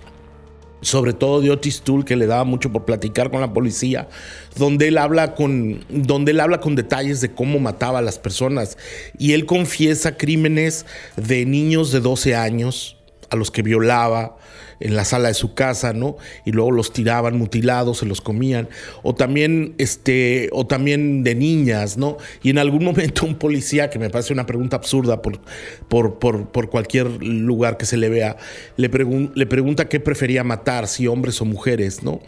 sobre 0.85 1.13
todo 1.13 1.41
de 1.41 1.51
Otis 1.51 1.81
Tool, 1.83 2.05
que 2.05 2.17
le 2.17 2.27
daba 2.27 2.45
mucho 2.45 2.71
por 2.71 2.85
platicar 2.85 3.31
con 3.31 3.41
la 3.41 3.53
policía, 3.53 4.09
donde 4.57 4.89
él 4.89 4.99
habla 4.99 5.35
con, 5.35 5.85
donde 5.89 6.33
él 6.33 6.41
habla 6.41 6.61
con 6.61 6.77
detalles 6.77 7.21
de 7.21 7.33
cómo 7.33 7.59
mataba 7.59 7.99
a 7.99 8.03
las 8.03 8.19
personas. 8.19 8.77
Y 9.19 9.33
él 9.33 9.47
confiesa 9.47 10.17
crímenes 10.17 10.87
de 11.17 11.47
niños 11.47 11.91
de 11.91 12.01
12 12.01 12.35
años 12.35 12.97
a 13.31 13.37
los 13.37 13.51
que 13.51 13.63
violaba, 13.63 14.37
en 14.85 14.95
la 14.95 15.07
sala 15.07 15.29
de 15.29 15.35
su 15.35 15.55
casa, 15.55 15.95
¿no? 15.95 16.19
Y 16.45 16.53
luego 16.53 16.71
los 16.71 16.93
tiraban 16.93 17.39
mutilados, 17.39 17.99
se 17.99 18.07
los 18.07 18.21
comían. 18.21 18.69
O 19.03 19.15
también, 19.15 19.75
este, 19.79 20.51
o 20.53 20.67
también 20.67 21.25
de 21.25 21.35
niñas, 21.35 21.97
¿no? 21.97 22.19
Y 22.43 22.51
en 22.51 22.59
algún 22.59 22.85
momento 22.85 23.25
un 23.25 23.37
policía, 23.37 23.89
que 23.89 23.99
me 23.99 24.11
parece 24.11 24.35
una 24.35 24.45
pregunta 24.45 24.77
absurda 24.77 25.23
por, 25.23 25.41
por, 25.89 26.19
por, 26.19 26.69
cualquier 26.69 27.07
lugar 27.25 27.79
que 27.79 27.87
se 27.87 27.97
le 27.97 28.11
vea, 28.11 28.37
le, 28.77 28.91
le 29.35 29.47
pregunta 29.47 29.89
qué 29.89 30.01
prefería 30.01 30.45
matar, 30.45 30.87
si 30.87 31.07
hombres 31.07 31.41
o 31.41 31.47
mujeres, 31.47 32.03
¿no? 32.03 32.21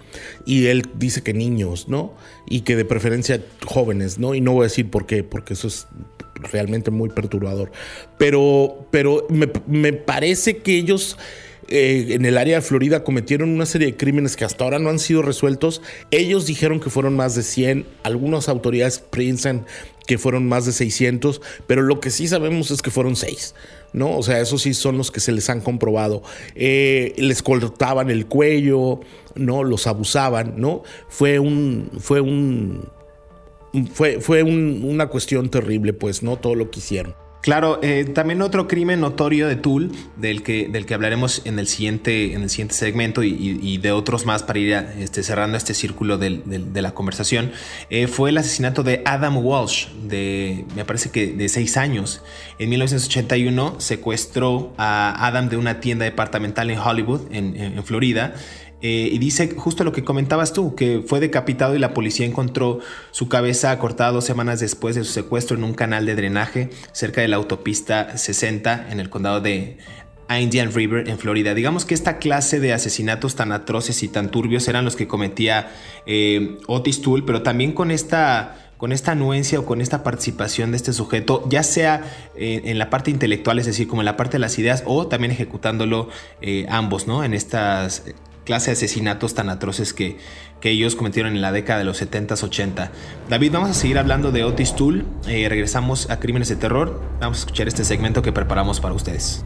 Y 0.47 0.67
él 0.69 0.89
dice 0.95 1.23
que 1.23 1.35
niños, 1.35 1.89
¿no? 1.89 2.15
Y 2.49 2.63
que 2.63 2.75
de 2.75 2.87
preferencia 2.87 3.39
jóvenes, 3.67 4.19
¿no? 4.19 4.35
Y 4.35 4.41
no 4.41 4.53
voy 4.53 4.63
a 4.63 4.69
decir 4.69 4.91
por 4.91 5.05
qué, 5.05 5.23
porque 5.23 5.53
eso 5.53 5.69
es 5.69 5.89
realmente 6.37 6.91
muy 6.91 7.11
perturbador. 7.11 7.71
Pero, 8.17 8.87
pero 8.91 9.27
me, 9.29 9.47
me 9.67 9.93
parece 9.93 10.57
que 10.59 10.79
ellos 10.79 11.19
eh, 11.69 12.09
en 12.11 12.25
el 12.25 12.39
área 12.39 12.57
de 12.57 12.63
Florida 12.63 13.05
cometieron 13.05 13.51
una 13.51 13.67
serie 13.67 13.89
de 13.89 13.97
crímenes 13.97 14.37
que 14.37 14.45
hasta 14.45 14.65
ahora 14.65 14.79
no 14.79 14.91
han 14.91 14.99
sido 14.99 15.23
resueltos. 15.23 15.83
Ellos 16.11 16.47
dijeron 16.47 16.81
que 16.81 16.91
fueron 16.91 17.17
más 17.17 17.35
de 17.35 17.43
100, 17.43 17.87
algunas 18.03 18.49
autoridades 18.49 18.99
piensan 18.99 19.67
que 20.07 20.19
fueron 20.19 20.47
más 20.47 20.67
de 20.67 20.73
600, 20.73 21.41
pero 21.67 21.83
lo 21.83 22.01
que 22.01 22.11
sí 22.11 22.29
sabemos 22.29 22.71
es 22.71 22.83
que 22.83 22.91
fueron 22.91 23.17
6. 23.17 23.55
¿no? 23.93 24.17
O 24.17 24.23
sea, 24.23 24.41
esos 24.41 24.63
sí 24.63 24.75
son 24.75 24.99
los 24.99 25.11
que 25.11 25.21
se 25.21 25.33
les 25.33 25.49
han 25.51 25.61
comprobado. 25.61 26.23
Eh, 26.55 27.15
les 27.17 27.43
cortaban 27.43 28.11
el 28.11 28.27
cuello, 28.27 29.01
¿no? 29.35 29.65
Los 29.65 29.87
abusaban, 29.87 30.55
¿no? 30.59 30.83
Fue 31.09 31.39
un. 31.39 31.91
Fue 31.99 32.21
un. 32.21 32.89
Fue, 33.93 34.21
fue 34.21 34.43
una 34.43 35.09
cuestión 35.09 35.51
terrible, 35.51 35.93
pues, 35.93 36.23
¿no? 36.23 36.37
Todo 36.37 36.55
lo 36.55 36.71
que 36.71 36.81
hicieron. 36.81 37.15
Claro, 37.47 37.79
eh, 37.81 38.07
también 38.13 38.43
otro 38.43 38.67
crimen 38.67 39.01
notorio 39.01 39.47
de 39.47 39.55
Tool, 39.55 39.93
del 40.17 40.43
que, 40.43 40.67
del 40.67 40.85
que 40.85 40.95
hablaremos 40.95 41.43
en 41.45 41.61
el 41.61 41.69
siguiente, 41.69 42.35
en 42.35 42.43
el 42.43 42.51
siguiente 42.51 42.75
segmento 42.75 43.23
y, 43.23 43.79
de 43.79 43.93
otros 43.93 44.27
más 44.27 44.43
para 44.43 44.59
ir 44.59 44.73
este, 44.99 45.23
cerrando 45.23 45.57
este 45.57 45.73
círculo 45.73 46.19
de 46.19 46.83
la 46.83 46.93
conversación, 46.93 47.53
eh, 47.89 48.09
fue 48.09 48.31
el 48.31 48.39
asesinato 48.39 48.83
de 48.83 49.01
Adam 49.05 49.37
Walsh, 49.37 49.87
de, 50.09 50.65
me 50.75 50.85
parece 50.85 51.11
que 51.11 51.29
de 51.29 51.49
seis 51.49 51.77
años. 51.77 52.21
En 52.59 52.69
1981 52.69 53.77
secuestró 53.79 54.75
a 54.77 55.25
Adam 55.25 55.49
de 55.49 55.57
una 55.57 55.79
tienda 55.79 56.05
departamental 56.05 56.69
en 56.71 56.81
Hollywood, 56.81 57.21
en 57.31 57.81
Florida, 57.85 58.35
eh, 58.83 59.09
y 59.11 59.19
dice 59.19 59.55
justo 59.57 59.85
lo 59.85 59.93
que 59.93 60.05
comentabas 60.05 60.53
tú, 60.53 60.75
que 60.75 61.03
fue 61.07 61.19
decapitado 61.19 61.75
y 61.75 61.79
la 61.79 61.95
policía 61.95 62.27
encontró 62.27 62.81
su 63.11 63.29
cabeza 63.29 63.79
cortada 63.79 64.13
dos 64.13 64.25
semanas 64.25 64.61
después 64.61 64.95
de 64.95 65.05
su 65.05 65.13
secuestro 65.13 65.57
en 65.57 65.65
un 65.65 65.73
canal 65.73 66.05
de 66.05 66.15
drenaje 66.15 66.71
cerca 66.93 67.23
de 67.23 67.29
la 67.29 67.37
autopista 67.37 68.19
60 68.19 68.89
en 68.91 69.01
el 69.01 69.09
condado 69.09 69.41
de 69.41 69.79
Indian 70.29 70.73
River 70.75 71.09
en 71.09 71.19
Florida. 71.19 71.55
Digamos 71.55 71.87
que 71.87 71.95
esta 71.95 72.19
clase 72.19 72.61
de 72.61 72.75
asesinatos 72.75 73.35
tan 73.35 73.51
atroces 73.53 74.03
y 74.03 74.09
tan 74.09 74.31
turbios 74.31 74.69
eran 74.69 74.85
los 74.85 74.95
que 74.95 75.09
cometía 75.09 75.71
eh, 76.05 76.59
Otis 76.67 77.01
Toole, 77.01 77.23
pero 77.27 77.43
también 77.43 77.73
con 77.73 77.91
esta 77.91 78.63
con 78.77 78.93
esta 78.93 79.13
anuencia 79.13 79.59
o 79.59 79.65
con 79.65 79.81
esta 79.81 80.03
participación 80.03 80.71
de 80.71 80.77
este 80.77 80.93
sujeto, 80.93 81.49
ya 81.49 81.63
sea 81.63 82.05
eh, 82.37 82.61
en 82.67 82.79
la 82.79 82.91
parte 82.91 83.11
intelectual, 83.11 83.59
es 83.59 83.65
decir, 83.65 83.89
como 83.89 84.03
en 84.03 84.05
la 84.05 84.19
parte 84.19 84.33
de 84.33 84.41
las 84.41 84.59
ideas, 84.59 84.83
o 84.85 85.07
también 85.07 85.33
ejecutándolo 85.33 86.11
ambos, 86.69 87.07
¿no? 87.07 87.25
En 87.25 87.33
estas 87.33 88.03
clase 88.47 88.71
de 88.71 88.77
asesinatos 88.77 89.35
tan 89.35 89.51
atroces 89.51 89.93
que, 89.93 90.17
que 90.61 90.71
ellos 90.71 90.97
cometieron 90.97 91.35
en 91.35 91.43
la 91.43 91.53
década 91.53 91.81
de 91.81 91.85
los 91.85 92.01
70s, 92.01 92.43
80. 92.43 92.91
David, 93.29 93.53
vamos 93.53 93.69
a 93.71 93.75
seguir 93.75 93.99
hablando 93.99 94.33
de 94.33 94.45
Otis 94.45 94.75
Tool. 94.75 95.05
Eh, 95.27 95.47
regresamos 95.51 96.09
a 96.09 96.19
Crímenes 96.19 96.49
de 96.49 96.57
Terror. 96.57 96.99
Vamos 97.21 97.37
a 97.39 97.41
escuchar 97.41 97.69
este 97.69 97.85
segmento 97.85 98.23
que 98.23 98.33
preparamos 98.33 98.81
para 98.81 98.95
ustedes. 98.95 99.45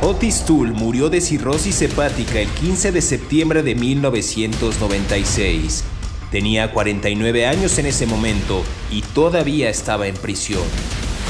Otis 0.00 0.44
Toole 0.46 0.72
murió 0.72 1.10
de 1.10 1.20
cirrosis 1.20 1.82
hepática 1.82 2.40
el 2.40 2.48
15 2.48 2.92
de 2.92 3.02
septiembre 3.02 3.62
de 3.62 3.74
1996. 3.74 5.84
Tenía 6.30 6.72
49 6.72 7.46
años 7.46 7.78
en 7.78 7.86
ese 7.86 8.06
momento 8.06 8.62
y 8.90 9.00
todavía 9.00 9.70
estaba 9.70 10.08
en 10.08 10.14
prisión. 10.14 10.62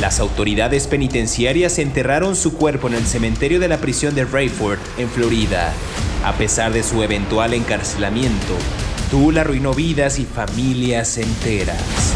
Las 0.00 0.18
autoridades 0.18 0.86
penitenciarias 0.86 1.78
enterraron 1.78 2.34
su 2.34 2.54
cuerpo 2.54 2.88
en 2.88 2.94
el 2.94 3.06
cementerio 3.06 3.60
de 3.60 3.68
la 3.68 3.78
prisión 3.78 4.14
de 4.14 4.24
Rayford, 4.24 4.78
en 4.96 5.08
Florida. 5.08 5.72
A 6.24 6.32
pesar 6.34 6.72
de 6.72 6.82
su 6.82 7.02
eventual 7.02 7.54
encarcelamiento, 7.54 8.54
Tool 9.10 9.38
arruinó 9.38 9.72
vidas 9.72 10.18
y 10.18 10.24
familias 10.24 11.16
enteras. 11.18 12.12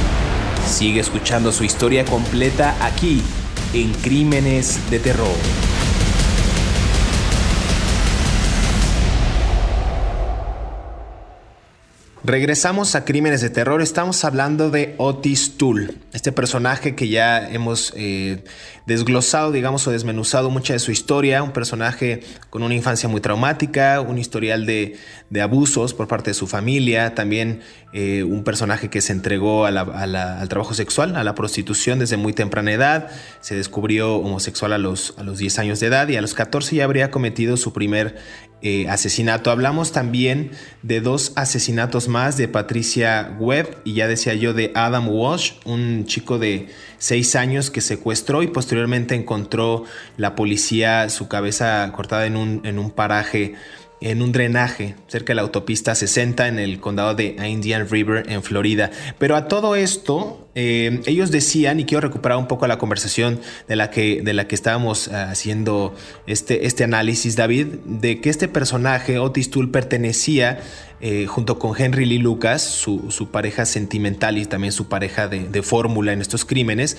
Sigue 0.68 1.00
escuchando 1.00 1.52
su 1.52 1.64
historia 1.64 2.04
completa 2.04 2.76
aquí, 2.80 3.22
en 3.74 3.92
Crímenes 3.94 4.78
de 4.90 4.98
Terror. 4.98 5.81
Regresamos 12.32 12.94
a 12.94 13.04
Crímenes 13.04 13.42
de 13.42 13.50
Terror. 13.50 13.82
Estamos 13.82 14.24
hablando 14.24 14.70
de 14.70 14.94
Otis 14.96 15.58
Toole, 15.58 15.90
este 16.14 16.32
personaje 16.32 16.94
que 16.94 17.08
ya 17.08 17.46
hemos 17.46 17.92
eh, 17.94 18.42
desglosado, 18.86 19.52
digamos, 19.52 19.86
o 19.86 19.90
desmenuzado 19.90 20.48
mucha 20.48 20.72
de 20.72 20.78
su 20.78 20.92
historia. 20.92 21.42
Un 21.42 21.52
personaje 21.52 22.22
con 22.48 22.62
una 22.62 22.74
infancia 22.74 23.06
muy 23.06 23.20
traumática, 23.20 24.00
un 24.00 24.16
historial 24.16 24.64
de, 24.64 24.98
abusos 25.42 25.92
por 25.92 26.08
parte 26.08 26.30
de 26.30 26.34
su 26.34 26.46
familia. 26.46 27.14
También 27.14 27.60
eh, 27.92 28.22
un 28.22 28.44
personaje 28.44 28.88
que 28.88 29.02
se 29.02 29.12
entregó 29.12 29.66
al 29.66 30.48
trabajo 30.48 30.72
sexual, 30.72 31.16
a 31.16 31.24
la 31.24 31.34
prostitución 31.34 31.98
desde 31.98 32.16
muy 32.16 32.32
temprana 32.32 32.72
edad. 32.72 33.10
Se 33.42 33.56
descubrió 33.56 34.16
homosexual 34.16 34.72
a 34.72 34.78
los, 34.78 35.12
a 35.18 35.22
los 35.22 35.36
10 35.36 35.58
años 35.58 35.80
de 35.80 35.88
edad 35.88 36.08
y 36.08 36.16
a 36.16 36.22
los 36.22 36.32
14 36.32 36.76
ya 36.76 36.84
habría 36.84 37.10
cometido 37.10 37.58
su 37.58 37.74
primer 37.74 38.16
eh, 38.62 38.88
asesinato. 38.88 39.50
Hablamos 39.50 39.92
también 39.92 40.52
de 40.82 41.00
dos 41.00 41.32
asesinatos 41.36 42.08
más 42.08 42.36
de 42.36 42.48
Patricia 42.48 43.36
Webb 43.38 43.78
y 43.84 43.94
ya 43.94 44.08
decía 44.08 44.34
yo 44.34 44.54
de 44.54 44.70
Adam 44.74 45.08
Walsh, 45.08 45.54
un 45.64 46.06
chico 46.06 46.38
de 46.38 46.68
seis 46.98 47.34
años 47.34 47.70
que 47.70 47.80
secuestró 47.80 48.42
y 48.42 48.46
posteriormente 48.46 49.14
encontró 49.14 49.84
la 50.16 50.34
policía 50.34 51.08
su 51.10 51.28
cabeza 51.28 51.90
cortada 51.94 52.26
en 52.26 52.36
un, 52.36 52.60
en 52.64 52.78
un 52.78 52.90
paraje 52.90 53.54
en 54.00 54.20
un 54.20 54.32
drenaje 54.32 54.96
cerca 55.06 55.32
de 55.32 55.36
la 55.36 55.42
autopista 55.42 55.94
60 55.94 56.48
en 56.48 56.58
el 56.58 56.80
condado 56.80 57.14
de 57.14 57.36
Indian 57.48 57.88
River 57.88 58.24
en 58.28 58.42
Florida. 58.42 58.90
Pero 59.18 59.36
a 59.36 59.46
todo 59.48 59.76
esto, 59.76 60.41
eh, 60.54 61.00
ellos 61.06 61.30
decían, 61.30 61.80
y 61.80 61.84
quiero 61.84 62.02
recuperar 62.02 62.38
un 62.38 62.46
poco 62.46 62.66
la 62.66 62.78
conversación 62.78 63.40
de 63.68 63.76
la 63.76 63.90
que, 63.90 64.20
de 64.22 64.32
la 64.34 64.46
que 64.46 64.54
estábamos 64.54 65.08
eh, 65.08 65.14
haciendo 65.14 65.94
este, 66.26 66.66
este 66.66 66.84
análisis, 66.84 67.36
David, 67.36 67.66
de 67.84 68.20
que 68.20 68.28
este 68.28 68.48
personaje, 68.48 69.18
Otis 69.18 69.50
Toole, 69.50 69.68
pertenecía 69.68 70.58
eh, 71.04 71.26
junto 71.26 71.58
con 71.58 71.74
Henry 71.76 72.06
Lee 72.06 72.18
Lucas, 72.18 72.62
su, 72.62 73.28
pareja 73.32 73.66
sentimental 73.66 74.38
y 74.38 74.46
también 74.46 74.72
su 74.72 74.88
pareja 74.88 75.26
de, 75.26 75.62
fórmula 75.64 76.12
en 76.12 76.20
estos 76.20 76.44
crímenes, 76.44 76.96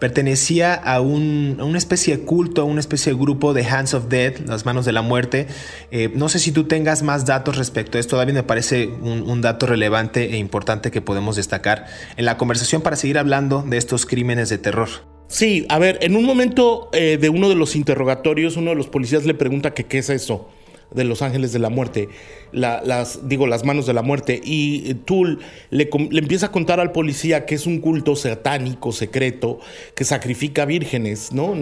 pertenecía 0.00 0.74
a, 0.74 1.00
una 1.00 1.78
especie 1.78 2.16
de 2.16 2.24
culto, 2.24 2.62
a 2.62 2.64
una 2.64 2.80
especie 2.80 3.12
de 3.12 3.18
grupo 3.18 3.54
de 3.54 3.64
Hands 3.64 3.94
of 3.94 4.08
Death, 4.08 4.40
las 4.48 4.66
manos 4.66 4.84
de 4.84 4.90
la 4.90 5.02
muerte. 5.02 5.46
Eh, 5.92 6.10
no 6.16 6.28
sé 6.28 6.40
si 6.40 6.50
tú 6.50 6.64
tengas 6.64 7.04
más 7.04 7.26
datos 7.26 7.56
respecto 7.56 7.96
a 7.96 8.00
esto, 8.00 8.16
David, 8.16 8.32
me 8.32 8.42
parece 8.42 8.88
un, 8.88 9.40
dato 9.40 9.66
relevante 9.66 10.32
e 10.32 10.36
importante 10.36 10.90
que 10.90 11.00
podemos 11.00 11.36
destacar 11.36 11.86
en 12.16 12.24
la 12.24 12.36
conversación 12.36 12.82
para 12.82 12.93
seguir 12.96 13.18
hablando 13.18 13.62
de 13.62 13.76
estos 13.76 14.06
crímenes 14.06 14.48
de 14.48 14.58
terror. 14.58 14.88
Sí, 15.28 15.66
a 15.68 15.78
ver, 15.78 15.98
en 16.02 16.16
un 16.16 16.24
momento 16.24 16.90
eh, 16.92 17.18
de 17.20 17.28
uno 17.28 17.48
de 17.48 17.54
los 17.54 17.76
interrogatorios, 17.76 18.56
uno 18.56 18.70
de 18.70 18.76
los 18.76 18.88
policías 18.88 19.24
le 19.24 19.34
pregunta 19.34 19.74
que 19.74 19.84
qué 19.84 19.98
es 19.98 20.10
eso 20.10 20.48
de 20.94 21.04
los 21.04 21.22
ángeles 21.22 21.52
de 21.52 21.58
la 21.58 21.70
muerte, 21.70 22.08
las, 22.52 23.28
digo, 23.28 23.46
las 23.46 23.64
manos 23.64 23.86
de 23.86 23.92
la 23.92 24.02
muerte. 24.02 24.40
Y 24.42 24.94
Tool 25.06 25.40
le, 25.70 25.90
empieza 25.92 26.46
a 26.46 26.52
contar 26.52 26.80
al 26.80 26.92
policía 26.92 27.46
que 27.46 27.56
es 27.56 27.66
un 27.66 27.80
culto 27.80 28.16
satánico, 28.16 28.92
secreto, 28.92 29.58
que 29.94 30.04
sacrifica 30.04 30.64
vírgenes, 30.64 31.32
¿no? 31.32 31.54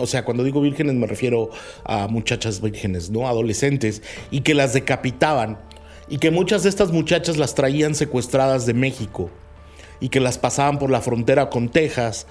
o 0.00 0.06
sea, 0.06 0.24
cuando 0.24 0.44
digo 0.44 0.60
vírgenes 0.60 0.94
me 0.94 1.06
refiero 1.06 1.50
a 1.84 2.08
muchachas 2.08 2.60
vírgenes, 2.60 3.10
¿no? 3.10 3.26
Adolescentes, 3.26 4.02
y 4.30 4.42
que 4.42 4.54
las 4.54 4.72
decapitaban. 4.72 5.58
Y 6.08 6.18
que 6.18 6.30
muchas 6.30 6.64
de 6.64 6.68
estas 6.68 6.92
muchachas 6.92 7.38
las 7.38 7.54
traían 7.54 7.94
secuestradas 7.94 8.66
de 8.66 8.74
México 8.74 9.30
y 10.04 10.10
que 10.10 10.20
las 10.20 10.36
pasaban 10.36 10.78
por 10.78 10.90
la 10.90 11.00
frontera 11.00 11.48
con 11.48 11.70
Texas 11.70 12.26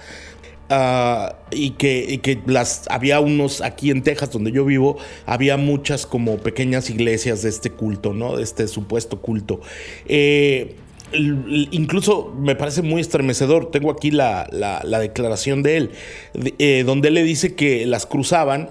Ah, 0.70 1.36
y, 1.50 1.72
que, 1.72 2.20
que, 2.22 2.40
las 2.46 2.84
había 2.88 3.20
unos 3.20 3.60
aquí 3.60 3.90
en 3.90 4.02
Texas 4.02 4.30
donde 4.30 4.50
yo 4.50 4.64
vivo 4.64 4.96
había 5.26 5.58
muchas 5.58 6.06
como 6.06 6.38
pequeñas 6.38 6.88
iglesias 6.88 7.42
de 7.42 7.50
este 7.50 7.68
culto 7.68 8.14
no 8.14 8.36
de 8.38 8.42
este 8.42 8.66
supuesto 8.66 9.20
culto. 9.20 9.60
Eh, 10.06 10.76
incluso 11.12 12.34
me 12.38 12.56
parece 12.56 12.80
muy 12.80 13.02
estremecedor 13.02 13.70
tengo 13.70 13.90
aquí 13.90 14.10
la, 14.10 14.48
declaración 15.00 15.62
de 15.62 15.76
él 15.76 15.90
eh, 16.58 16.82
donde 16.86 17.10
le 17.10 17.24
dice 17.24 17.54
que 17.54 17.84
las 17.84 18.06
cruzaban 18.06 18.70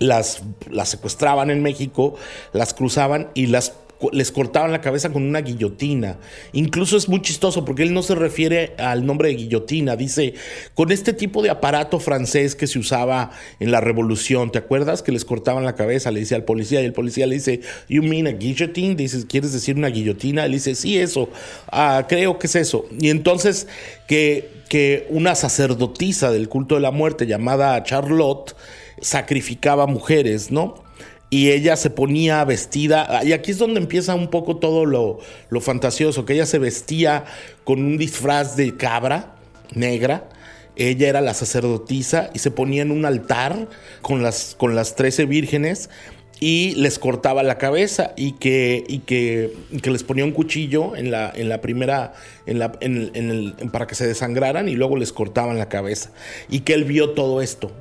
las, 0.00 0.42
las 0.68 0.88
secuestraban 0.88 1.50
en 1.50 1.62
México 1.62 2.16
las 2.52 2.74
cruzaban 2.74 3.28
y 3.34 3.46
las 3.46 3.74
les 4.12 4.30
cortaban 4.30 4.72
la 4.72 4.80
cabeza 4.80 5.12
con 5.12 5.22
una 5.22 5.40
guillotina. 5.40 6.18
Incluso 6.52 6.96
es 6.96 7.08
muy 7.08 7.22
chistoso 7.22 7.64
porque 7.64 7.82
él 7.82 7.94
no 7.94 8.02
se 8.02 8.14
refiere 8.14 8.74
al 8.78 9.06
nombre 9.06 9.28
de 9.28 9.36
guillotina, 9.36 9.96
dice, 9.96 10.34
con 10.74 10.92
este 10.92 11.12
tipo 11.12 11.42
de 11.42 11.50
aparato 11.50 11.98
francés 11.98 12.54
que 12.54 12.66
se 12.66 12.78
usaba 12.78 13.30
en 13.60 13.70
la 13.70 13.80
revolución, 13.80 14.50
¿te 14.50 14.58
acuerdas? 14.58 15.02
Que 15.02 15.12
les 15.12 15.24
cortaban 15.24 15.64
la 15.64 15.74
cabeza, 15.74 16.10
le 16.10 16.20
dice 16.20 16.34
al 16.34 16.44
policía 16.44 16.82
y 16.82 16.84
el 16.84 16.92
policía 16.92 17.26
le 17.26 17.36
dice, 17.36 17.60
You 17.88 18.02
mean 18.02 18.26
a 18.26 18.32
guillotine? 18.32 18.94
Dice, 18.94 19.26
¿quieres 19.26 19.52
decir 19.52 19.76
una 19.76 19.88
guillotina? 19.88 20.44
Él 20.44 20.52
dice, 20.52 20.74
sí, 20.74 20.98
eso, 20.98 21.28
ah, 21.70 22.04
creo 22.08 22.38
que 22.38 22.46
es 22.46 22.56
eso. 22.56 22.86
Y 22.98 23.10
entonces 23.10 23.66
que, 24.06 24.50
que 24.68 25.06
una 25.10 25.34
sacerdotisa 25.34 26.30
del 26.30 26.48
culto 26.48 26.74
de 26.74 26.80
la 26.80 26.90
muerte 26.90 27.26
llamada 27.26 27.82
Charlotte 27.82 28.54
sacrificaba 29.00 29.86
mujeres, 29.86 30.50
¿no? 30.50 30.85
Y 31.28 31.50
ella 31.50 31.76
se 31.76 31.90
ponía 31.90 32.44
vestida, 32.44 33.20
y 33.24 33.32
aquí 33.32 33.50
es 33.50 33.58
donde 33.58 33.80
empieza 33.80 34.14
un 34.14 34.28
poco 34.28 34.56
todo 34.56 34.84
lo, 34.86 35.18
fantasioso, 35.60 36.24
que 36.24 36.34
ella 36.34 36.46
se 36.46 36.58
vestía 36.58 37.24
con 37.64 37.80
un 37.80 37.98
disfraz 37.98 38.56
de 38.56 38.76
cabra 38.76 39.34
negra, 39.74 40.28
ella 40.76 41.08
era 41.08 41.20
la 41.20 41.34
sacerdotisa 41.34 42.30
y 42.34 42.38
se 42.38 42.50
ponía 42.50 42.82
en 42.82 42.90
un 42.90 43.06
altar 43.06 43.68
con 44.02 44.22
las, 44.22 44.54
con 44.58 44.74
las 44.74 44.94
13 44.94 45.24
vírgenes 45.24 45.88
y 46.38 46.74
les 46.74 46.98
cortaba 46.98 47.42
la 47.42 47.56
cabeza 47.56 48.12
y 48.14 48.32
que, 48.32 48.84
y 48.86 48.98
que, 49.00 49.54
que 49.82 49.90
les 49.90 50.02
ponía 50.04 50.24
un 50.24 50.32
cuchillo 50.32 50.94
en 50.94 51.10
la, 51.10 51.32
en 51.34 51.48
la 51.48 51.62
primera, 51.62 52.12
en 52.44 52.58
la, 52.58 52.72
en 52.80 53.10
el, 53.14 53.54
para 53.72 53.86
que 53.86 53.94
se 53.94 54.06
desangraran 54.06 54.68
y 54.68 54.74
luego 54.74 54.96
les 54.96 55.12
cortaban 55.12 55.58
la 55.58 55.70
cabeza. 55.70 56.10
Y 56.50 56.60
que 56.60 56.74
él 56.74 56.84
vio 56.84 57.10
todo 57.10 57.40
esto. 57.40 57.72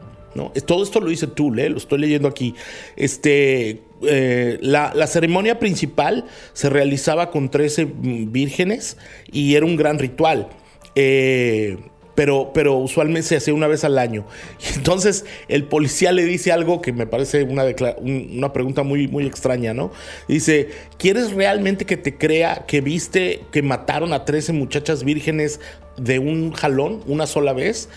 Todo 0.65 0.84
esto 0.84 1.00
lo 1.00 1.10
dice 1.10 1.28
tú, 1.28 1.54
¿eh? 1.56 1.69
lo 1.69 1.78
estoy 1.78 2.00
leyendo 2.00 2.28
aquí. 2.28 2.56
Este, 2.98 3.82
eh, 4.04 4.58
la, 4.62 5.08
ceremonia 5.08 5.60
principal 5.60 6.26
se 6.54 6.69
realizaba 6.69 7.32
con 7.32 7.50
13 7.50 7.88
vírgenes 8.02 8.98
y 9.32 9.56
era 9.56 9.65
un 9.65 9.78
gran 9.78 9.98
ritual. 9.98 10.50
Eh, 10.95 11.78
pero, 12.15 12.78
usualmente 12.78 13.28
se 13.28 13.36
hacía 13.38 13.54
una 13.54 13.67
vez 13.67 13.84
al 13.84 13.98
año. 13.98 14.26
Entonces 14.76 15.26
el 15.48 15.65
policía 15.65 16.12
le 16.12 16.26
dice 16.26 16.52
algo 16.52 16.82
que 16.82 16.93
me 16.93 17.08
parece 17.08 17.43
una, 17.43 17.63
una 18.00 18.54
pregunta 18.54 18.84
muy, 18.84 19.08
muy 19.08 19.26
extraña, 19.26 19.74
¿no? 19.74 19.91
Dice, 20.28 20.69
¿quieres 20.98 21.34
realmente 21.34 21.86
que 21.86 21.98
te 21.98 22.17
crea 22.17 22.65
que 22.67 22.82
viste 22.82 23.41
que 23.52 23.62
mataron 23.62 24.13
a 24.13 24.26
13 24.26 24.54
muchachas 24.54 25.04
vírgenes 25.04 25.60
de 25.98 26.19
un 26.19 26.52
jalón, 26.52 27.02
una 27.06 27.28
sola 27.28 27.54
vez? 27.54 27.89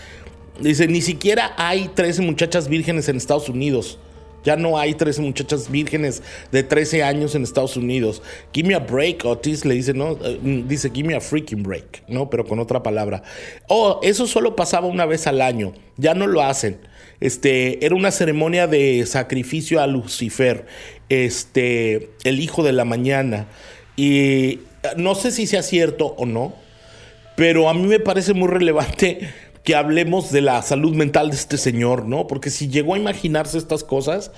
Dice, 0.61 0.87
ni 0.87 1.01
siquiera 1.01 1.53
hay 1.57 1.89
13 1.93 2.21
muchachas 2.21 2.67
vírgenes 2.67 3.07
en 3.09 3.17
Estados 3.17 3.49
Unidos. 3.49 3.97
Ya 4.43 4.55
no 4.55 4.77
hay 4.77 4.93
13 4.93 5.21
muchachas 5.21 5.69
vírgenes 5.69 6.23
de 6.51 6.63
13 6.63 7.03
años 7.03 7.35
en 7.35 7.43
Estados 7.43 7.75
Unidos. 7.75 8.21
Give 8.53 8.67
me 8.67 8.75
a 8.75 8.79
break, 8.79 9.25
Otis 9.25 9.65
le 9.65 9.75
dice, 9.75 9.93
¿no? 9.93 10.17
Eh, 10.23 10.63
dice, 10.67 10.89
give 10.93 11.07
me 11.07 11.15
a 11.15 11.21
freaking 11.21 11.61
break, 11.61 12.03
¿no? 12.07 12.29
Pero 12.29 12.45
con 12.45 12.59
otra 12.59 12.81
palabra. 12.81 13.23
Oh, 13.67 13.99
eso 14.01 14.27
solo 14.27 14.55
pasaba 14.55 14.87
una 14.87 15.05
vez 15.05 15.27
al 15.27 15.41
año. 15.41 15.73
Ya 15.97 16.13
no 16.13 16.25
lo 16.25 16.41
hacen. 16.41 16.79
Este, 17.19 17.85
era 17.85 17.95
una 17.95 18.11
ceremonia 18.11 18.67
de 18.67 19.05
sacrificio 19.05 19.81
a 19.81 19.87
Lucifer, 19.87 20.65
este, 21.09 22.09
el 22.23 22.39
hijo 22.39 22.63
de 22.63 22.71
la 22.71 22.85
mañana. 22.85 23.47
Y 23.97 24.19
eh, 24.29 24.59
no 24.95 25.15
sé 25.15 25.31
si 25.31 25.47
sea 25.47 25.63
cierto 25.63 26.15
o 26.17 26.25
no, 26.25 26.53
pero 27.35 27.69
a 27.69 27.73
mí 27.73 27.87
me 27.87 27.99
parece 27.99 28.33
muy 28.33 28.47
relevante 28.47 29.29
hablemos 29.73 30.31
de 30.31 30.41
la 30.41 30.61
salud 30.61 30.95
mental 30.95 31.29
de 31.29 31.35
este 31.35 31.57
señor, 31.57 32.05
¿no? 32.05 32.27
Porque 32.27 32.49
si 32.49 32.69
llegó 32.69 32.95
a 32.95 32.97
imaginarse 32.97 33.57
estas 33.57 33.83
cosas, 33.83 34.31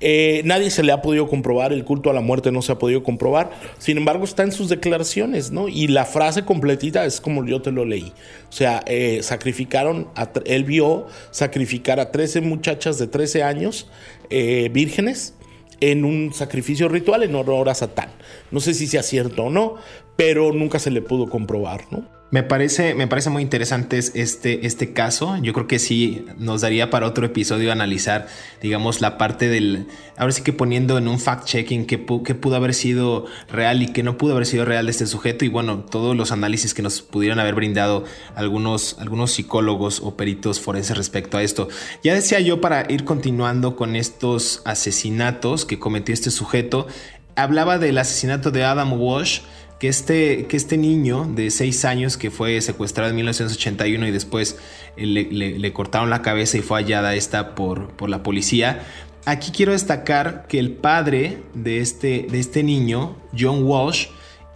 eh, 0.00 0.40
nadie 0.46 0.70
se 0.70 0.82
le 0.82 0.92
ha 0.92 1.02
podido 1.02 1.28
comprobar, 1.28 1.72
el 1.72 1.84
culto 1.84 2.08
a 2.08 2.14
la 2.14 2.22
muerte 2.22 2.50
no 2.50 2.62
se 2.62 2.72
ha 2.72 2.78
podido 2.78 3.02
comprobar, 3.02 3.50
sin 3.78 3.98
embargo 3.98 4.24
está 4.24 4.42
en 4.42 4.52
sus 4.52 4.70
declaraciones, 4.70 5.50
¿no? 5.50 5.68
Y 5.68 5.88
la 5.88 6.06
frase 6.06 6.44
completita 6.44 7.04
es 7.04 7.20
como 7.20 7.44
yo 7.44 7.60
te 7.60 7.70
lo 7.70 7.84
leí. 7.84 8.12
O 8.48 8.52
sea, 8.52 8.82
eh, 8.86 9.20
sacrificaron, 9.22 10.08
él 10.46 10.64
vio 10.64 11.06
sacrificar 11.30 12.00
a 12.00 12.10
13 12.10 12.40
muchachas 12.40 12.98
de 12.98 13.08
13 13.08 13.42
años 13.42 13.90
eh, 14.30 14.70
vírgenes 14.72 15.34
en 15.80 16.04
un 16.04 16.32
sacrificio 16.32 16.88
ritual 16.88 17.22
en 17.22 17.34
honor 17.34 17.68
a 17.68 17.74
Satán. 17.74 18.10
No 18.50 18.60
sé 18.60 18.72
si 18.72 18.86
sea 18.86 19.02
cierto 19.02 19.44
o 19.44 19.50
no, 19.50 19.76
pero 20.16 20.52
nunca 20.52 20.78
se 20.78 20.90
le 20.90 21.02
pudo 21.02 21.28
comprobar, 21.28 21.84
¿no? 21.90 22.19
Me 22.32 22.44
parece, 22.44 22.94
me 22.94 23.08
parece 23.08 23.28
muy 23.28 23.42
interesante 23.42 23.98
este, 23.98 24.64
este 24.64 24.92
caso. 24.92 25.36
Yo 25.42 25.52
creo 25.52 25.66
que 25.66 25.80
sí 25.80 26.24
nos 26.38 26.60
daría 26.60 26.88
para 26.88 27.08
otro 27.08 27.26
episodio 27.26 27.72
analizar, 27.72 28.28
digamos, 28.62 29.00
la 29.00 29.18
parte 29.18 29.48
del. 29.48 29.88
Ahora 30.16 30.30
sí 30.30 30.42
que 30.42 30.52
poniendo 30.52 30.96
en 30.96 31.08
un 31.08 31.18
fact-checking 31.18 31.86
qué, 31.86 31.98
pudo 31.98 32.54
haber 32.54 32.74
sido 32.74 33.26
real 33.50 33.82
y 33.82 33.88
qué 33.88 34.04
no 34.04 34.16
pudo 34.16 34.34
haber 34.34 34.46
sido 34.46 34.64
real 34.64 34.86
de 34.86 34.92
este 34.92 35.06
sujeto. 35.06 35.44
Y 35.44 35.48
bueno, 35.48 35.80
todos 35.90 36.16
los 36.16 36.30
análisis 36.30 36.72
que 36.72 36.82
nos 36.82 37.02
pudieran 37.02 37.40
haber 37.40 37.56
brindado 37.56 38.04
algunos, 38.36 38.96
algunos 39.00 39.32
psicólogos 39.32 40.00
o 40.00 40.16
peritos 40.16 40.60
forenses 40.60 40.96
respecto 40.96 41.36
a 41.36 41.42
esto. 41.42 41.68
Ya 42.04 42.14
decía 42.14 42.38
yo, 42.38 42.60
para 42.60 42.86
ir 42.92 43.04
continuando 43.04 43.74
con 43.74 43.96
estos 43.96 44.62
asesinatos 44.64 45.64
que 45.64 45.80
cometió 45.80 46.14
este 46.14 46.30
sujeto, 46.30 46.86
hablaba 47.34 47.78
del 47.78 47.98
asesinato 47.98 48.52
de 48.52 48.64
Adam 48.64 48.92
Walsh 48.92 49.40
que 49.80 49.88
este, 49.88 50.46
que 50.46 50.58
este 50.58 50.76
niño 50.76 51.24
de 51.34 51.50
6 51.50 51.86
años 51.86 52.16
que 52.18 52.30
fue 52.30 52.60
secuestrado 52.60 53.08
en 53.10 53.16
1981 53.16 54.06
y 54.06 54.10
después 54.10 54.58
eh, 54.98 55.06
le, 55.06 55.72
cortaron 55.72 56.10
la 56.10 56.20
cabeza 56.20 56.58
y 56.58 56.60
fue 56.60 56.82
hallada 56.82 57.14
esta 57.14 57.54
por, 57.54 57.96
por, 57.96 58.10
la 58.10 58.22
policía. 58.22 58.86
Aquí 59.24 59.52
quiero 59.52 59.72
destacar 59.72 60.46
que 60.48 60.58
el 60.58 60.72
padre 60.72 61.38
de 61.54 61.80
este, 61.80 62.26
de 62.30 62.38
este 62.38 62.62
niño, 62.62 63.16
John 63.36 63.64
Walsh, 63.64 64.08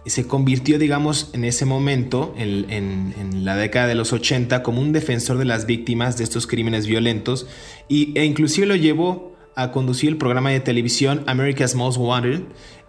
se 0.05 0.27
convirtió, 0.27 0.77
digamos, 0.77 1.31
en 1.33 1.43
ese 1.43 1.65
momento, 1.65 2.35
en, 2.37 2.69
en, 2.69 3.43
la 3.43 3.55
década 3.55 3.87
de 3.87 3.95
los 3.95 4.13
80, 4.13 4.61
como 4.61 4.79
un 4.79 4.91
defensor 4.93 5.39
de 5.39 5.45
las 5.45 5.65
víctimas 5.65 6.17
de 6.17 6.23
estos 6.23 6.45
crímenes 6.45 6.85
violentos 6.85 7.47
y, 7.87 8.17
e 8.17 8.25
inclusive 8.25 8.67
lo 8.67 8.75
llevó 8.75 9.35
a 9.55 9.71
conducir 9.71 10.09
el 10.09 10.17
programa 10.17 10.51
de 10.51 10.59
televisión 10.59 11.23
America's 11.27 11.75
Most 11.75 11.97
Wanted, 11.97 12.41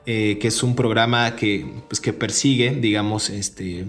eh, 0.06 0.38
que 0.40 0.48
es 0.48 0.62
un 0.62 0.76
programa 0.76 1.36
que, 1.36 1.66
pues, 1.88 2.00
que 2.00 2.12
persigue, 2.12 2.70
digamos, 2.70 3.28
este, 3.28 3.86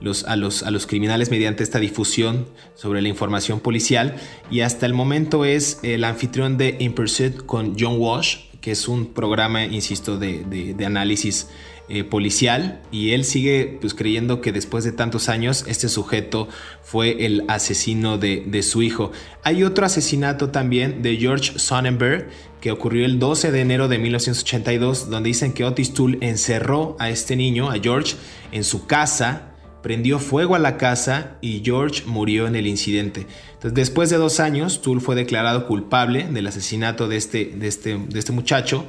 los, 0.00 0.24
a, 0.24 0.36
los, 0.36 0.62
a 0.62 0.70
los 0.70 0.86
criminales 0.86 1.30
mediante 1.30 1.62
esta 1.62 1.78
difusión 1.78 2.46
sobre 2.74 3.02
la 3.02 3.08
información 3.08 3.60
policial. 3.60 4.16
Y 4.50 4.60
hasta 4.60 4.86
el 4.86 4.94
momento 4.94 5.44
es 5.44 5.80
el 5.82 6.04
anfitrión 6.04 6.56
de 6.56 6.76
In 6.78 6.94
Pursuit 6.94 7.36
con 7.44 7.76
John 7.78 7.96
Walsh, 7.98 8.38
que 8.60 8.72
es 8.72 8.88
un 8.88 9.12
programa, 9.12 9.64
insisto, 9.64 10.18
de, 10.18 10.44
de 10.44 10.86
análisis 10.86 11.48
eh, 11.88 12.04
policial 12.04 12.82
y 12.90 13.10
él 13.12 13.24
sigue 13.24 13.78
pues, 13.80 13.94
creyendo 13.94 14.40
que 14.40 14.52
después 14.52 14.84
de 14.84 14.92
tantos 14.92 15.28
años 15.28 15.64
este 15.66 15.88
sujeto 15.88 16.48
fue 16.82 17.24
el 17.24 17.44
asesino 17.48 18.18
de, 18.18 18.44
de, 18.46 18.62
su 18.62 18.82
hijo. 18.82 19.10
Hay 19.42 19.64
otro 19.64 19.86
asesinato 19.86 20.50
también 20.50 21.02
de 21.02 21.16
George 21.16 21.58
Sonnenberg 21.58 22.28
que 22.60 22.72
ocurrió 22.72 23.06
el 23.06 23.18
12 23.18 23.52
de 23.52 23.60
enero 23.60 23.88
de 23.88 23.98
1982 23.98 25.08
donde 25.08 25.28
dicen 25.28 25.52
que 25.52 25.64
Otis 25.64 25.94
Toole 25.94 26.18
encerró 26.20 26.96
a 26.98 27.08
este 27.10 27.36
niño, 27.36 27.70
a 27.70 27.78
George, 27.78 28.16
en 28.52 28.64
su 28.64 28.86
casa 28.86 29.48
prendió 29.82 30.18
fuego 30.18 30.54
a 30.54 30.58
la 30.58 30.76
casa 30.76 31.36
y 31.40 31.62
George 31.64 32.02
murió 32.06 32.46
en 32.46 32.56
el 32.56 32.66
incidente. 32.66 33.26
Entonces, 33.54 33.74
después 33.74 34.10
de 34.10 34.16
dos 34.16 34.40
años, 34.40 34.82
Toole 34.82 35.00
fue 35.00 35.14
declarado 35.14 35.66
culpable 35.66 36.24
del 36.24 36.46
asesinato 36.46 37.08
de 37.08 37.16
este, 37.16 37.46
de 37.46 37.68
este, 37.68 37.96
de 37.96 38.18
este 38.18 38.32
muchacho 38.32 38.84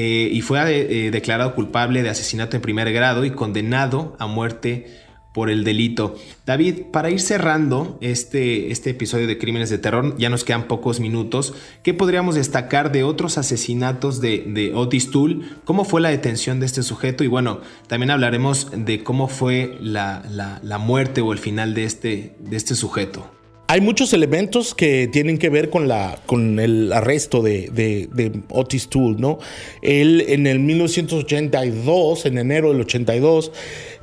eh, 0.00 0.30
y 0.32 0.42
fue 0.42 0.60
eh, 0.62 1.10
declarado 1.10 1.56
culpable 1.56 2.04
de 2.04 2.08
asesinato 2.08 2.54
en 2.54 2.62
primer 2.62 2.92
grado 2.92 3.24
y 3.24 3.32
condenado 3.32 4.14
a 4.20 4.28
muerte 4.28 4.86
por 5.34 5.50
el 5.50 5.64
delito. 5.64 6.14
David, 6.46 6.82
para 6.92 7.10
ir 7.10 7.18
cerrando 7.18 7.98
este, 8.00 8.70
este 8.70 8.90
episodio 8.90 9.26
de 9.26 9.38
Crímenes 9.38 9.70
de 9.70 9.78
Terror, 9.78 10.16
ya 10.16 10.30
nos 10.30 10.44
quedan 10.44 10.68
pocos 10.68 11.00
minutos, 11.00 11.52
¿qué 11.82 11.94
podríamos 11.94 12.36
destacar 12.36 12.92
de 12.92 13.02
otros 13.02 13.38
asesinatos 13.38 14.20
de, 14.20 14.70
Otis 14.72 15.10
Toole? 15.10 15.40
¿Cómo 15.64 15.84
fue 15.84 16.00
la 16.00 16.10
detención 16.10 16.60
de 16.60 16.66
este 16.66 16.84
sujeto? 16.84 17.24
Y 17.24 17.26
bueno, 17.26 17.60
también 17.88 18.12
hablaremos 18.12 18.68
de 18.72 19.02
cómo 19.02 19.26
fue 19.26 19.78
la, 19.80 20.22
la 20.62 20.78
muerte 20.78 21.22
o 21.22 21.32
el 21.32 21.40
final 21.40 21.74
de 21.74 21.82
este, 21.82 22.36
de 22.38 22.56
este 22.56 22.76
sujeto. 22.76 23.28
Hay 23.70 23.82
muchos 23.82 24.14
elementos 24.14 24.74
que 24.74 25.08
tienen 25.08 25.36
que 25.36 25.50
ver 25.50 25.68
con, 25.68 25.88
la, 25.88 26.22
con 26.24 26.58
el 26.58 26.90
arresto 26.90 27.42
de, 27.42 28.40
Otis 28.48 28.88
Toole, 28.88 29.18
¿no? 29.18 29.40
Él 29.82 30.24
en 30.26 30.46
el 30.46 30.58
1982, 30.58 32.24
en 32.24 32.38
enero 32.38 32.72
del 32.72 32.80
82, 32.80 33.52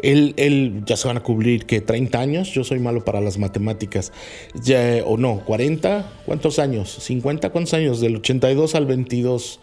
él, 0.04 0.36
él 0.38 0.84
ya 0.86 0.95
se 0.95 1.08
van 1.08 1.17
a 1.17 1.23
cubrir 1.23 1.65
que 1.65 1.82
30 1.82 2.19
años, 2.19 2.54
yo 2.54 2.63
soy 2.63 2.78
malo 2.78 3.04
para 3.04 3.21
las 3.21 3.39
matemáticas, 3.39 4.12
ya, 4.54 5.04
o 5.04 5.17
no, 5.17 5.43
40, 5.43 6.12
¿cuántos 6.28 6.60
años? 6.60 6.99
¿50? 7.01 7.49
¿Cuántos 7.49 7.73
años? 7.73 7.99
Del 7.99 8.17
82 8.17 8.75
al 8.75 8.86
22 8.86 9.60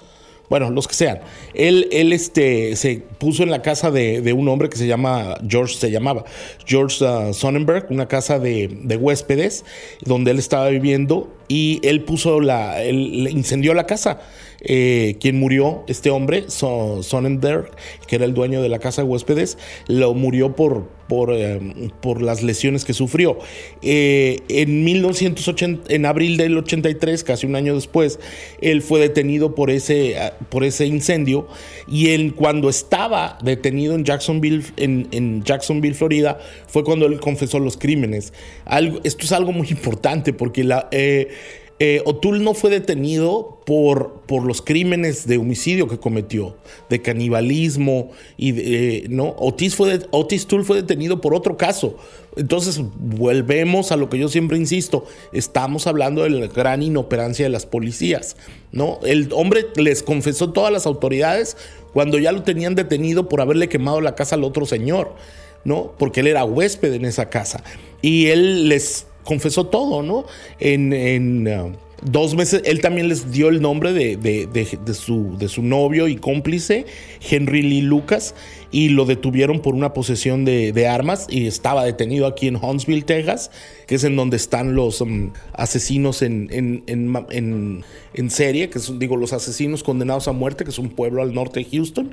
bueno, 0.53 0.69
los 0.69 0.87
que 0.87 0.93
sean. 0.93 1.21
Él, 1.55 1.89
él 1.93 2.13
este, 2.13 2.77
se 2.77 3.03
puso 3.17 3.43
en 3.43 3.51
la 3.51 3.63
casa 3.63 3.91
de, 3.91 4.35
un 4.35 4.47
hombre 4.49 4.69
que 4.69 4.77
se 4.77 4.87
llama, 4.87 5.39
George 5.49 5.77
se 5.77 5.91
llamaba, 5.91 6.27
George 6.67 7.03
uh, 7.03 7.33
Sonnenberg, 7.33 7.87
una 7.89 8.07
casa 8.07 8.39
de, 8.39 8.69
de, 8.83 8.97
huéspedes, 8.99 9.65
donde 10.03 10.31
él 10.31 10.39
estaba 10.39 10.69
viviendo 10.69 11.35
y 11.49 11.81
él 11.83 12.03
puso 12.03 12.39
la, 12.43 12.83
él 12.83 13.27
incendió 13.31 13.73
la 13.73 13.87
casa. 13.87 14.21
Eh, 14.65 15.17
quien 15.21 15.39
murió, 15.39 15.85
este 15.89 16.11
hombre, 16.11 16.45
Sonnenberg, 16.49 17.71
que 18.07 18.17
era 18.17 18.25
el 18.25 18.35
dueño 18.35 18.63
de 18.63 18.69
la 18.69 18.79
casa 18.79 19.03
de 19.03 19.09
huéspedes, 19.09 19.59
lo 19.89 20.15
murió 20.15 20.55
por, 20.55 20.89
por, 21.09 21.33
eh, 21.33 21.61
por 22.01 22.23
las 22.23 22.43
lesiones 22.43 22.85
que 22.85 22.93
sufrió. 22.93 23.39
Eh, 23.83 24.39
en 24.49 24.85
1980, 24.85 25.93
en 25.93 26.07
abril 26.07 26.37
del 26.37 26.57
83, 26.57 27.25
casi 27.25 27.47
un 27.47 27.57
año 27.57 27.75
después, 27.75 28.21
él 28.61 28.83
fue 28.83 29.01
detenido 29.01 29.55
por 29.55 29.71
ese, 29.71 30.17
por 30.49 30.65
ese 30.65 30.87
incendio 30.87 31.49
y 31.89 32.09
él, 32.11 32.35
cuando 32.35 32.69
estaba 32.69 33.39
detenido 33.43 33.95
en 33.95 34.05
Jacksonville, 34.05 34.65
en, 34.77 35.09
en 35.11 35.43
Jacksonville, 35.43 35.95
Florida, 35.95 36.39
fue 36.69 36.85
cuando 36.85 37.07
él 37.07 37.19
confesó 37.21 37.59
los 37.59 37.77
crímenes. 37.77 38.33
Algo, 38.65 39.01
esto 39.05 39.25
es 39.25 39.33
algo 39.33 39.53
muy 39.53 39.69
importante 39.71 40.33
porque 40.33 40.65
la 40.65 40.89
eh, 40.93 41.29
O'Toole 42.05 42.45
no 42.45 42.55
fue 42.55 42.71
detenido 42.71 43.61
por, 43.67 44.21
por 44.27 44.45
los 44.45 44.63
crímenes 44.63 45.27
de 45.27 45.39
homicidio 45.39 45.89
que 45.89 45.99
cometió, 45.99 46.55
de 46.89 47.03
canibalismo 47.03 48.13
y 48.37 48.55
eh, 48.57 49.07
no. 49.09 49.35
Otis, 49.39 49.75
fue 49.75 50.01
Otis 50.11 50.47
fue 50.65 50.77
detenido 50.77 51.21
por 51.21 51.35
otro 51.35 51.57
caso. 51.57 51.97
Entonces 52.37 52.81
volvemos 52.99 53.91
a 53.91 53.97
lo 53.97 54.09
que 54.09 54.19
yo 54.19 54.29
siempre 54.29 54.59
insisto. 54.59 55.07
Estamos 55.33 55.87
hablando 55.87 56.23
de 56.23 56.31
la 56.31 56.47
gran 56.47 56.83
inoperancia 56.83 57.47
de 57.47 57.51
las 57.51 57.67
policías, 57.67 58.37
no. 58.71 59.01
El 59.05 59.33
hombre 59.33 59.67
les 59.77 60.05
confesó 60.05 60.53
todas 60.53 60.73
las 60.73 60.87
autoridades 60.87 61.57
cuando 61.93 62.19
ya 62.19 62.31
lo 62.31 62.43
tenían 62.43 62.75
detenido 62.75 63.29
por 63.29 63.41
haberle 63.41 63.69
quemado 63.69 64.01
la 64.01 64.15
casa 64.15 64.37
al 64.37 64.45
otro 64.45 64.67
señor, 64.67 65.15
no, 65.65 65.95
porque 65.99 66.21
él 66.21 66.29
era 66.29 66.45
huésped 66.45 66.93
en 66.93 67.07
esa 67.07 67.29
casa 67.29 67.65
y 68.03 68.27
él 68.27 68.69
les 68.69 69.07
confesó 69.25 69.67
todo, 69.67 70.03
¿no? 70.03 70.25
En, 70.59 71.47
uh, 71.47 71.73
dos 72.03 72.35
meses, 72.35 72.63
él 72.65 72.81
también 72.81 73.09
les 73.09 73.31
dio 73.31 73.49
el 73.49 73.63
nombre 73.63 73.93
de, 73.93 74.95
su, 74.95 75.37
de 75.39 75.51
novio 75.63 76.09
y 76.09 76.17
cómplice, 76.17 76.85
Henry 77.31 77.63
Lee 77.63 77.83
Lucas, 77.83 78.35
y 78.73 78.89
lo 78.89 79.05
detuvieron 79.05 79.61
por 79.61 79.75
una 79.75 79.93
posesión 79.93 80.45
de, 80.45 80.89
armas 80.89 81.27
y 81.31 81.47
estaba 81.47 81.85
detenido 81.85 82.27
aquí 82.27 82.49
en 82.49 82.57
Huntsville, 82.57 83.03
Texas, 83.03 83.51
que 83.87 83.95
es 83.95 84.05
en 84.05 84.17
donde 84.17 84.37
están 84.37 84.75
los 84.75 85.01
um, 85.01 85.33
asesinos 85.53 86.23
en, 86.23 86.49
en, 86.87 88.31
serie, 88.31 88.71
que 88.71 88.79
son, 88.79 88.99
digo, 88.99 89.17
los 89.17 89.33
asesinos 89.33 89.83
condenados 89.83 90.27
a 90.27 90.33
muerte, 90.33 90.65
que 90.65 90.71
es 90.71 90.79
un 90.79 90.91
pueblo 90.91 91.23
al 91.23 91.35
norte 91.35 91.61
de 91.61 91.67
Houston. 91.71 92.13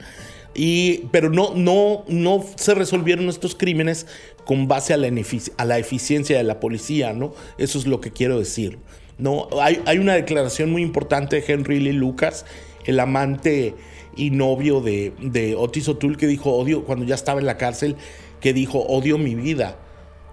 Pero 0.54 1.30
no, 1.30 1.54
no, 1.56 2.04
no 2.08 2.46
se 2.56 2.76
resolvieron 2.76 3.30
estos 3.30 3.56
crímenes 3.56 4.08
con 4.46 4.68
base 4.68 4.94
a 4.94 4.98
la, 4.98 5.10
a 5.58 5.66
la 5.66 5.78
eficiencia 5.80 6.38
de 6.38 6.44
la 6.44 6.60
policía, 6.60 7.14
¿no? 7.14 7.34
Eso 7.58 7.78
es 7.78 7.88
lo 7.88 8.02
que 8.02 8.12
quiero 8.12 8.40
decir. 8.40 8.80
¿no? 9.20 9.48
Hay, 9.62 9.82
hay 9.86 10.00
una 10.00 10.14
declaración 10.14 10.72
muy 10.72 10.82
importante 10.82 11.40
de 11.40 11.54
Henry 11.54 11.80
Lee 11.80 11.94
Lucas, 11.94 12.46
el 12.86 13.00
amante 13.00 13.76
y 14.16 14.32
novio 14.32 14.82
de, 14.82 15.14
de 15.22 15.56
Otis 15.56 15.88
O'Toole, 15.90 16.18
que 16.18 16.26
dijo, 16.26 16.52
odio, 16.52 16.84
cuando 16.84 17.06
ya 17.06 17.16
estaba 17.16 17.40
en 17.40 17.46
la 17.46 17.58
cárcel, 17.58 17.96
que 18.40 18.54
dijo, 18.54 18.80
odio 18.80 19.18
mi 19.18 19.36
vida, 19.36 19.78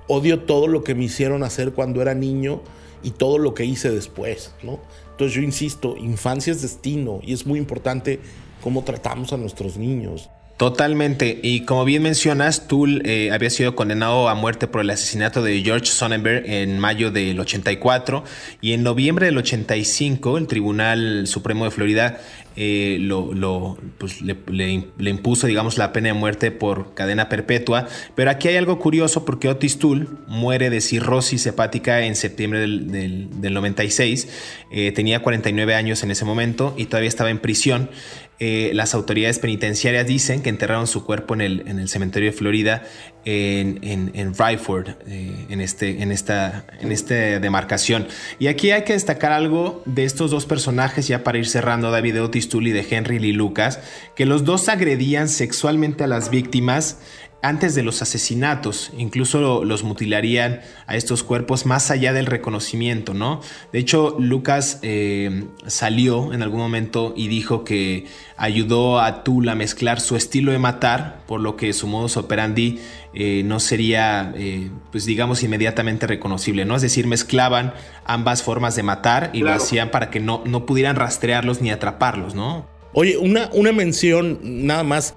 odio 0.09 0.40
todo 0.40 0.68
lo 0.68 0.85
que 0.85 0.94
me 0.94 1.05
hicieron 1.05 1.42
hacer 1.42 1.72
cuando 1.72 2.00
era 2.00 2.14
niño 2.14 2.62
y 3.02 3.11
todo 3.11 3.38
lo 3.38 3.55
que 3.55 3.64
hice 3.64 3.90
después, 3.90 4.55
¿no? 4.62 4.81
Entonces 5.11 5.35
yo 5.35 5.42
insisto, 5.42 5.96
infancia 5.96 6.52
es 6.52 6.62
destino 6.62 7.20
y 7.22 7.33
es 7.33 7.46
muy 7.46 7.59
importante 7.59 8.20
cómo 8.66 8.83
tratamos 8.83 9.33
a 9.33 9.37
nuestros 9.37 9.76
niños. 9.76 10.29
Totalmente. 10.57 11.38
Y 11.40 11.61
como 11.61 11.85
bien 11.85 12.02
mencionas, 12.02 12.66
Toole 12.66 13.00
eh, 13.05 13.31
había 13.31 13.48
sido 13.48 13.76
condenado 13.76 14.29
a 14.29 14.35
muerte 14.35 14.66
por 14.66 14.81
el 14.81 14.90
asesinato 14.90 15.40
de 15.40 15.62
George 15.62 15.87
Sonnenberg 15.87 16.50
en 16.50 16.81
mayo 16.81 17.12
del 17.12 17.38
84 17.38 18.24
y 18.61 18.72
en 18.72 18.83
noviembre 18.83 19.26
del 19.26 19.38
85 19.38 20.37
el 20.38 20.48
Tribunal 20.48 21.29
Supremo 21.29 21.64
de 21.64 21.70
Florida 21.70 22.18
eh, 22.56 22.96
lo, 23.00 23.76
pues, 23.98 24.22
le, 24.22 24.82
impuso, 24.98 25.46
digamos, 25.46 25.76
la 25.76 25.92
pena 25.92 26.08
de 26.08 26.14
muerte 26.14 26.50
por 26.50 26.94
cadena 26.94 27.28
perpetua. 27.28 27.86
Pero 28.14 28.30
aquí 28.30 28.48
hay 28.48 28.56
algo 28.56 28.78
curioso 28.78 29.24
porque 29.24 29.48
Otis 29.48 29.78
Toole 29.78 30.06
muere 30.26 30.70
de 30.70 30.80
cirrosis 30.80 31.46
hepática 31.46 32.02
en 32.02 32.16
septiembre 32.16 32.60
del, 32.60 33.28
96. 33.30 34.28
Eh, 34.70 34.92
tenía 34.92 35.20
49 35.20 35.74
años 35.74 36.02
en 36.02 36.10
ese 36.10 36.24
momento 36.24 36.74
y 36.76 36.86
todavía 36.86 37.08
estaba 37.08 37.30
en 37.30 37.38
prisión. 37.38 37.90
Eh, 38.38 38.70
las 38.74 38.94
autoridades 38.94 39.38
penitenciarias 39.38 40.06
dicen 40.06 40.42
que 40.42 40.50
enterraron 40.50 40.86
su 40.86 41.04
cuerpo 41.04 41.34
en 41.34 41.40
el, 41.40 41.62
en 41.66 41.78
el 41.78 41.88
cementerio 41.88 42.30
de 42.30 42.36
Florida 42.36 42.82
en, 43.26 43.80
en, 43.82 44.12
en 44.14 44.34
Ryford, 44.34 44.90
eh, 45.06 45.46
en, 45.50 45.60
este, 45.60 46.00
en, 46.00 46.12
esta, 46.12 46.64
en 46.80 46.92
esta 46.92 47.40
demarcación. 47.40 48.06
Y 48.38 48.46
aquí 48.46 48.70
hay 48.70 48.84
que 48.84 48.92
destacar 48.92 49.32
algo 49.32 49.82
de 49.84 50.04
estos 50.04 50.30
dos 50.30 50.46
personajes, 50.46 51.08
ya 51.08 51.24
para 51.24 51.36
ir 51.36 51.46
cerrando, 51.46 51.90
David 51.90 52.22
Otis 52.22 52.48
Tully 52.48 52.70
de 52.70 52.86
Henry 52.88 53.18
Lee 53.18 53.32
Lucas, 53.32 53.80
que 54.14 54.26
los 54.26 54.44
dos 54.44 54.68
agredían 54.68 55.28
sexualmente 55.28 56.04
a 56.04 56.06
las 56.06 56.30
víctimas 56.30 57.00
antes 57.46 57.76
de 57.76 57.85
los 57.85 58.02
asesinatos, 58.02 58.90
incluso 58.98 59.64
los 59.64 59.85
mutilarían 59.85 60.62
a 60.88 60.96
estos 60.96 61.22
cuerpos 61.22 61.64
más 61.64 61.92
allá 61.92 62.12
del 62.12 62.26
reconocimiento, 62.26 63.14
¿no? 63.14 63.40
De 63.72 63.78
hecho, 63.78 64.16
Lucas 64.18 64.80
eh, 64.82 65.44
salió 65.68 66.32
en 66.32 66.42
algún 66.42 66.59
momento 66.59 67.14
y 67.16 67.28
dijo 67.28 67.62
que 67.62 68.06
ayudó 68.37 68.98
a 68.98 69.22
Tul 69.22 69.48
a 69.48 69.54
mezclar 69.54 70.00
su 70.00 70.16
estilo 70.16 70.50
de 70.50 70.59
matar, 70.59 71.20
por 71.28 71.40
lo 71.40 71.54
que 71.54 71.72
su 71.72 71.87
modus 71.87 72.16
operandi 72.16 72.80
eh, 73.14 73.42
no 73.44 73.61
sería, 73.61 74.32
eh, 74.37 74.68
pues 74.90 75.06
digamos, 75.06 75.44
inmediatamente 75.44 76.09
reconocible, 76.09 76.64
¿no? 76.64 76.74
Es 76.74 76.82
decir, 76.82 77.06
mezclaban 77.06 77.74
ambas 78.04 78.42
formas 78.42 78.74
de 78.74 78.82
matar 78.82 79.30
y 79.32 79.42
lo 79.42 79.52
hacían 79.52 79.92
para 79.92 80.11
que 80.11 80.18
no, 80.18 80.42
no 80.46 80.66
pudieran 80.66 80.96
rastrearlos 80.96 81.61
ni 81.61 81.70
atraparlos, 81.70 82.35
¿no? 82.35 82.66
Oye, 82.92 83.16
una, 83.18 83.50
una 83.52 83.70
mención 83.70 84.40
nada 84.42 84.82
más. 84.82 85.14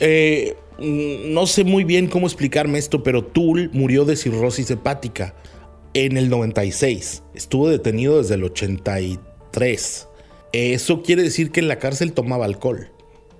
Mm, 0.00 0.67
no 0.78 1.46
sé 1.46 1.64
muy 1.64 1.84
bien 1.84 2.06
cómo 2.06 2.26
explicarme 2.26 2.78
esto, 2.78 3.02
pero 3.02 3.24
Tool 3.24 3.70
murió 3.72 4.04
de 4.04 4.16
cirrosis 4.16 4.70
hepática 4.70 5.34
en 5.94 6.16
el 6.16 6.30
96. 6.30 7.22
Estuvo 7.34 7.68
detenido 7.68 8.18
desde 8.18 8.34
el 8.34 8.44
83. 8.44 10.08
eso 10.52 11.02
quiere 11.02 11.22
decir 11.22 11.50
que 11.50 11.60
en 11.60 11.68
la 11.68 11.78
cárcel 11.78 12.12
tomaba 12.12 12.44
alcohol. 12.44 12.90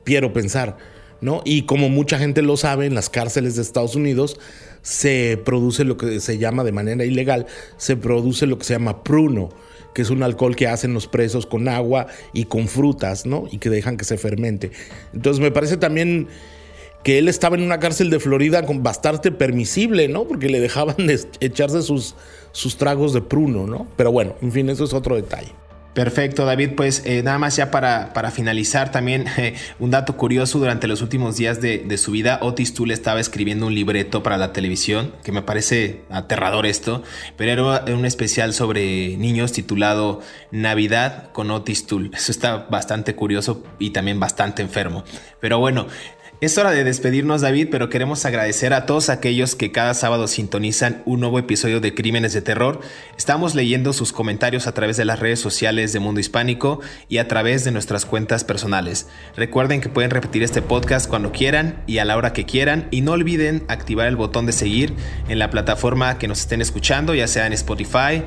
Quiero 0.05 0.33
pensar, 0.33 0.79
¿no? 1.21 1.43
Y 1.45 1.63
como 1.63 1.89
mucha 1.89 2.19
gente 2.19 2.43
lo 2.43 2.57
sabe, 2.57 2.87
en 2.87 2.95
las 2.95 3.11
cárceles 3.11 3.55
de 3.55 3.63
Estados 3.63 3.95
Unidos 3.95 4.41
se 4.83 5.41
produce 5.45 5.85
lo 5.85 5.97
que 5.97 6.19
se 6.21 6.39
llama 6.39 6.65
de 6.65 6.73
manera 6.73 7.05
ilegal, 7.05 7.47
se 7.77 7.97
produce 7.97 8.47
lo 8.47 8.59
que 8.59 8.65
se 8.65 8.75
llama 8.75 9.05
pruno, 9.05 9.51
que 9.95 10.03
es 10.03 10.11
un 10.11 10.23
alcohol 10.23 10.57
que 10.57 10.67
hacen 10.67 10.95
los 10.95 11.07
presos 11.07 11.47
con 11.47 11.69
agua 11.69 12.07
y 12.33 12.45
con 12.45 12.69
frutas, 12.69 13.27
¿no? 13.27 13.47
Y 13.51 13.59
que 13.59 13.71
dejan 13.71 13.97
que 13.97 14.05
se 14.05 14.19
fermente. 14.19 14.71
Entonces 15.13 15.41
me 15.41 15.51
parece 15.51 15.77
también 15.77 16.29
que 17.09 17.17
él 17.17 17.27
estaba 17.27 17.57
en 17.57 17.63
una 17.63 17.81
cárcel 17.81 18.11
de 18.11 18.21
Florida 18.21 18.67
con 18.67 18.83
bastante 18.83 19.33
permisible, 19.33 20.09
¿no? 20.09 20.25
Porque 20.25 20.51
le 20.51 20.61
dejaban 20.61 20.97
echarse 21.41 21.81
sus, 21.81 22.15
tragos 22.77 23.15
de 23.15 23.23
pruno, 23.23 23.67
¿no? 23.67 23.89
Pero 23.97 24.13
bueno, 24.13 24.37
en 24.43 24.53
fin, 24.53 24.69
eso 24.69 24.85
es 24.85 24.93
otro 24.93 25.17
detalle. 25.17 25.49
Perfecto, 25.95 26.45
David. 26.45 26.73
Pues 26.77 27.03
eh, 27.07 27.23
nada 27.23 27.39
más 27.39 27.57
ya 27.57 27.71
para, 27.71 28.31
finalizar 28.31 28.93
también 28.93 29.25
un 29.79 29.91
dato 29.91 30.19
curioso, 30.19 30.59
durante 30.59 30.87
los 30.87 31.01
últimos 31.01 31.39
días 31.39 31.63
de, 31.63 31.97
su 31.97 32.11
vida, 32.11 32.41
Otis 32.43 32.75
Toole 32.75 32.93
estaba 32.93 33.21
escribiendo 33.21 33.67
un 33.67 33.75
libreto 33.75 34.23
para 34.23 34.37
la 34.37 34.53
televisión, 34.53 35.15
que 35.25 35.33
me 35.33 35.41
parece 35.41 36.03
aterrador 36.11 36.67
esto, 36.67 37.03
pero 37.39 37.53
era 37.53 37.95
un 37.95 38.05
especial 38.05 38.53
sobre 38.53 39.17
niños 39.17 39.53
titulado 39.53 40.21
Navidad 40.51 41.33
con 41.33 41.51
Otis 41.51 41.87
Toole. 41.87 42.11
Eso 42.15 42.33
está 42.33 42.67
bastante 42.71 43.15
curioso 43.15 43.65
y 43.79 43.91
también 43.91 44.21
bastante 44.21 44.61
enfermo. 44.61 45.05
Pero 45.41 45.59
bueno, 45.59 45.87
es 46.41 46.57
hora 46.57 46.71
de 46.71 46.85
despedirnos 46.85 47.41
David, 47.41 47.67
pero 47.69 47.89
queremos 47.89 48.25
agradecer 48.25 48.73
a 48.73 48.87
todos 48.87 49.09
aquellos 49.09 49.57
que 49.57 49.73
cada 49.73 49.93
sábado 49.93 50.29
sintonizan 50.29 51.03
un 51.05 51.19
nuevo 51.19 51.41
episodio 51.41 51.81
de 51.81 51.95
Crímenes 51.95 52.33
de 52.33 52.43
Terror. 52.43 52.81
Estamos 53.17 53.57
leyendo 53.57 53.93
sus 53.93 54.13
comentarios 54.13 54.69
a 54.69 54.73
través 54.73 54.97
de 54.97 55.05
las 55.05 55.19
redes 55.19 55.41
sociales 55.41 55.93
de 55.93 55.99
Mundo 55.99 56.21
Hispánico 56.21 56.81
y 57.09 57.19
a 57.19 57.27
través 57.27 57.65
de 57.65 57.73
nuestras 57.73 58.05
cuentas 58.05 58.45
personales. 58.45 59.09
Recuerden 59.37 59.81
que 59.81 59.89
pueden 59.89 60.13
repetir 60.13 60.45
este 60.45 60.63
podcast 60.63 61.09
cuando 61.09 61.33
quieran 61.33 61.83
y 61.89 61.99
a 61.99 62.05
la 62.05 62.17
hora 62.17 62.33
que 62.33 62.47
quieran 62.47 62.87
y 62.93 63.01
no 63.01 63.13
olviden 63.13 63.65
activar 63.67 64.07
el 64.07 64.15
botón 64.15 64.47
de 64.47 64.53
seguir 64.53 64.95
en 65.29 65.41
la 65.41 65.51
plataforma 65.51 66.19
que 66.19 66.29
nos 66.29 66.39
estén 66.39 66.61
escuchando, 66.61 67.17
ya 67.17 67.27
sea 67.27 67.49
en 67.49 67.53
Spotify, 67.53 68.23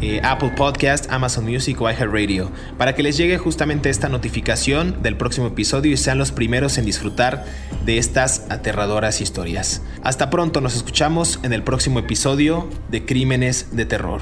eh, 0.00 0.20
Apple 0.22 0.52
Podcast, 0.56 1.10
Amazon 1.10 1.44
Music 1.44 1.80
o 1.80 1.90
iHeartRadio, 1.90 2.52
para 2.76 2.94
que 2.94 3.02
les 3.02 3.16
llegue 3.16 3.36
justamente 3.36 3.90
esta 3.90 4.08
notificación 4.08 5.02
del 5.02 5.16
próximo 5.16 5.48
episodio 5.48 5.92
y 5.92 5.96
sean 5.96 6.18
los 6.18 6.30
primeros 6.30 6.78
en 6.78 6.84
disfrutar 6.84 7.47
de 7.84 7.98
estas 7.98 8.44
aterradoras 8.50 9.20
historias. 9.20 9.82
Hasta 10.02 10.30
pronto, 10.30 10.60
nos 10.60 10.76
escuchamos 10.76 11.40
en 11.42 11.52
el 11.52 11.62
próximo 11.62 11.98
episodio 11.98 12.68
de 12.90 13.04
Crímenes 13.04 13.76
de 13.76 13.84
Terror. 13.84 14.20